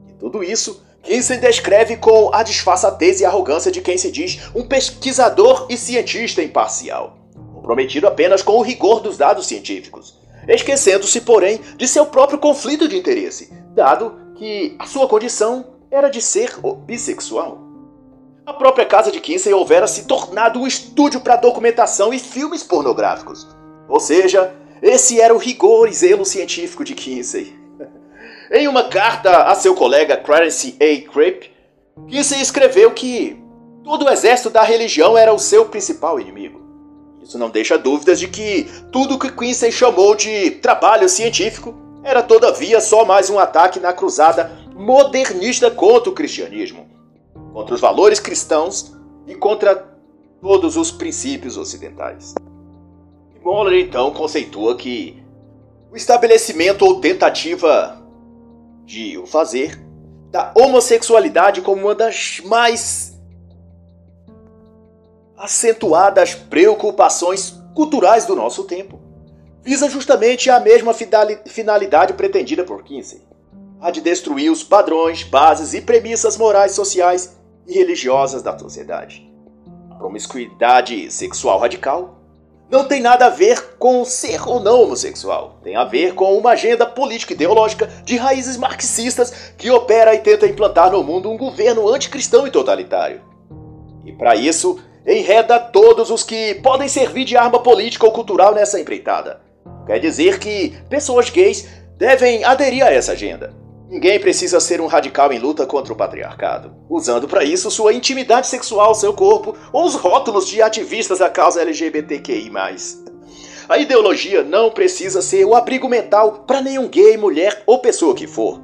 E 0.08 0.14
tudo 0.14 0.44
isso 0.44 0.84
Kinsey 1.06 1.38
descreve 1.38 1.98
com 1.98 2.34
a 2.34 2.42
disfarçatez 2.42 3.22
e 3.22 3.26
arrogância 3.26 3.72
de 3.72 3.80
quem 3.80 3.98
se 3.98 4.12
diz 4.12 4.40
um 4.56 4.64
pesquisador 4.64 5.68
e 5.70 5.78
cientista 5.78 6.42
imparcial, 6.42 7.18
comprometido 7.54 8.08
apenas 8.08 8.42
com 8.42 8.54
o 8.54 8.62
rigor 8.64 9.02
dos 9.02 9.16
dados 9.16 9.46
científicos, 9.46 10.20
esquecendo-se, 10.48 11.22
porém, 11.22 11.62
de 11.78 11.88
seu 11.88 12.08
próprio 12.08 12.40
conflito 12.40 12.88
de 12.88 12.98
interesse, 12.98 13.54
dado 13.76 14.16
que 14.36 14.76
a 14.80 14.88
sua 14.88 15.08
condição 15.08 15.76
era 15.92 16.10
de 16.10 16.22
ser 16.22 16.56
bissexual. 16.86 17.65
A 18.46 18.54
própria 18.54 18.86
casa 18.86 19.12
de 19.12 19.20
Kinsey 19.20 19.52
houvera 19.52 19.88
se 19.88 20.06
tornado 20.06 20.60
um 20.60 20.68
estúdio 20.68 21.20
para 21.20 21.36
documentação 21.36 22.14
e 22.14 22.20
filmes 22.20 22.62
pornográficos. 22.62 23.48
Ou 23.90 24.00
seja, 24.00 24.54
esse 24.84 25.20
era 25.20 25.34
o 25.34 25.40
rigor 25.40 25.90
e 25.90 25.94
zelo 25.94 26.24
científico 26.24 26.84
de 26.84 26.94
Kinsey. 26.94 27.56
Em 28.54 28.68
uma 28.68 28.84
carta 28.84 29.46
a 29.46 29.56
seu 29.56 29.74
colega 29.74 30.16
Clarence 30.16 30.78
A. 30.80 31.12
Cripp, 31.12 31.50
Kinsey 32.08 32.40
escreveu 32.40 32.92
que 32.92 33.36
todo 33.84 34.06
o 34.06 34.10
exército 34.10 34.52
da 34.52 34.62
religião 34.62 35.18
era 35.18 35.34
o 35.34 35.40
seu 35.40 35.66
principal 35.66 36.20
inimigo. 36.20 36.62
Isso 37.24 37.40
não 37.40 37.50
deixa 37.50 37.80
dúvidas 37.80 38.20
de 38.20 38.28
que 38.28 38.68
tudo 38.92 39.18
que 39.18 39.32
Kinsey 39.32 39.72
chamou 39.72 40.16
de 40.16 40.52
trabalho 40.52 41.10
científico 41.10 41.74
era 42.04 42.22
todavia 42.22 42.80
só 42.80 43.04
mais 43.04 43.32
um 43.32 43.40
ataque 43.40 43.80
na 43.80 43.92
cruzada 43.92 44.52
modernista 44.76 45.72
contra 45.72 46.12
o 46.12 46.14
cristianismo, 46.14 46.85
contra 47.56 47.74
os 47.74 47.80
valores 47.80 48.20
cristãos 48.20 48.94
e 49.26 49.34
contra 49.34 49.88
todos 50.42 50.76
os 50.76 50.92
princípios 50.92 51.56
ocidentais. 51.56 52.36
Moller 53.42 53.80
então 53.80 54.12
conceitua 54.12 54.76
que 54.76 55.24
o 55.90 55.96
estabelecimento 55.96 56.84
ou 56.84 57.00
tentativa 57.00 57.98
de 58.84 59.18
o 59.18 59.26
fazer 59.26 59.82
da 60.30 60.52
homossexualidade 60.54 61.62
como 61.62 61.84
uma 61.84 61.96
das 61.96 62.42
mais 62.44 63.18
acentuadas 65.38 66.36
preocupações 66.36 67.58
culturais 67.74 68.26
do 68.26 68.36
nosso 68.36 68.66
tempo. 68.66 69.00
Visa 69.64 69.90
justamente 69.90 70.50
a 70.50 70.60
mesma 70.60 70.94
finalidade 71.46 72.14
pretendida 72.16 72.66
por 72.66 72.84
Kinsey, 72.84 73.22
a 73.80 73.92
de 73.92 74.02
destruir 74.02 74.52
os 74.52 74.62
padrões, 74.62 75.24
bases 75.24 75.74
e 75.74 75.80
premissas 75.80 76.36
morais, 76.36 76.74
sociais 76.74 77.45
e 77.68 77.74
religiosas 77.74 78.42
da 78.42 78.58
sociedade. 78.58 79.30
A 79.92 79.96
promiscuidade 79.96 81.12
sexual 81.12 81.60
radical 81.60 82.16
não 82.70 82.86
tem 82.86 83.02
nada 83.02 83.28
a 83.28 83.30
ver 83.30 83.78
com 83.78 84.04
ser 84.04 84.48
ou 84.48 84.60
não 84.60 84.82
homossexual. 84.82 85.60
Tem 85.64 85.76
a 85.76 85.84
ver 85.84 86.14
com 86.16 86.38
uma 86.38 86.52
agenda 86.52 86.86
política 86.86 87.34
ideológica 87.34 87.88
de 88.04 88.18
raízes 88.18 88.58
marxistas 88.58 89.54
que 89.58 89.70
opera 89.70 90.16
e 90.16 90.20
tenta 90.20 90.48
implantar 90.48 90.92
no 90.92 91.04
mundo 91.04 91.30
um 91.30 91.38
governo 91.38 91.88
anticristão 91.88 92.48
e 92.48 92.52
totalitário. 92.52 93.22
E 94.04 94.12
para 94.12 94.36
isso, 94.36 94.80
enreda 95.06 95.60
todos 95.60 96.10
os 96.10 96.24
que 96.24 96.56
podem 96.56 96.88
servir 96.88 97.26
de 97.26 97.38
arma 97.38 97.60
política 97.60 98.06
ou 98.06 98.12
cultural 98.12 98.54
nessa 98.54 98.80
empreitada. 98.80 99.42
Quer 99.86 100.00
dizer 100.00 100.40
que 100.40 100.76
pessoas 100.90 101.30
gays 101.30 101.68
devem 101.98 102.44
aderir 102.44 102.84
a 102.84 102.92
essa 102.92 103.12
agenda. 103.12 103.54
Ninguém 103.88 104.20
precisa 104.20 104.60
ser 104.60 104.82
um 104.82 104.88
radical 104.88 105.32
em 105.32 105.38
luta 105.38 105.66
contra 105.66 105.94
o 105.94 105.96
patriarcado, 105.96 106.76
usando 106.90 107.28
para 107.28 107.44
isso 107.44 107.70
sua 107.70 107.94
intimidade 107.94 108.48
sexual, 108.48 108.96
seu 108.96 109.14
corpo 109.14 109.56
ou 109.72 109.86
os 109.86 109.94
rótulos 109.94 110.48
de 110.48 110.62
ativistas 110.62 111.20
da 111.20 111.30
causa 111.30 111.62
LGBTQI. 111.62 112.52
A 113.70 113.78
ideologia 113.78 114.44
não 114.44 114.72
precisa 114.72 115.22
ser 115.22 115.46
o 115.46 115.56
abrigo 115.56 115.88
mental 115.88 116.44
para 116.48 116.62
nenhum 116.62 116.88
gay, 116.88 117.16
mulher 117.16 117.64
ou 117.68 117.80
pessoa 117.80 118.16
que 118.16 118.26
for. 118.26 118.60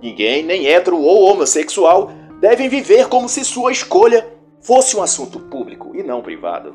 Ninguém, 0.00 0.42
nem 0.42 0.66
hétero 0.66 0.98
ou 0.98 1.24
homossexual, 1.24 2.10
devem 2.40 2.68
viver 2.68 3.08
como 3.08 3.28
se 3.28 3.44
sua 3.44 3.72
escolha 3.72 4.26
fosse 4.60 4.96
um 4.96 5.02
assunto 5.02 5.38
público 5.38 5.94
e 5.94 6.02
não 6.02 6.22
privado. 6.22 6.74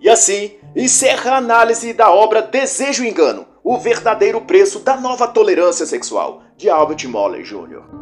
E 0.00 0.08
assim, 0.08 0.52
encerra 0.74 1.32
a 1.32 1.36
análise 1.36 1.92
da 1.92 2.10
obra 2.10 2.42
Desejo 2.42 3.04
e 3.04 3.08
Engano, 3.08 3.46
o 3.64 3.78
verdadeiro 3.78 4.40
preço 4.40 4.80
da 4.80 4.96
nova 4.96 5.28
tolerância 5.28 5.86
sexual, 5.86 6.42
de 6.56 6.68
Albert 6.68 7.08
Moller 7.08 7.42
Jr. 7.42 8.01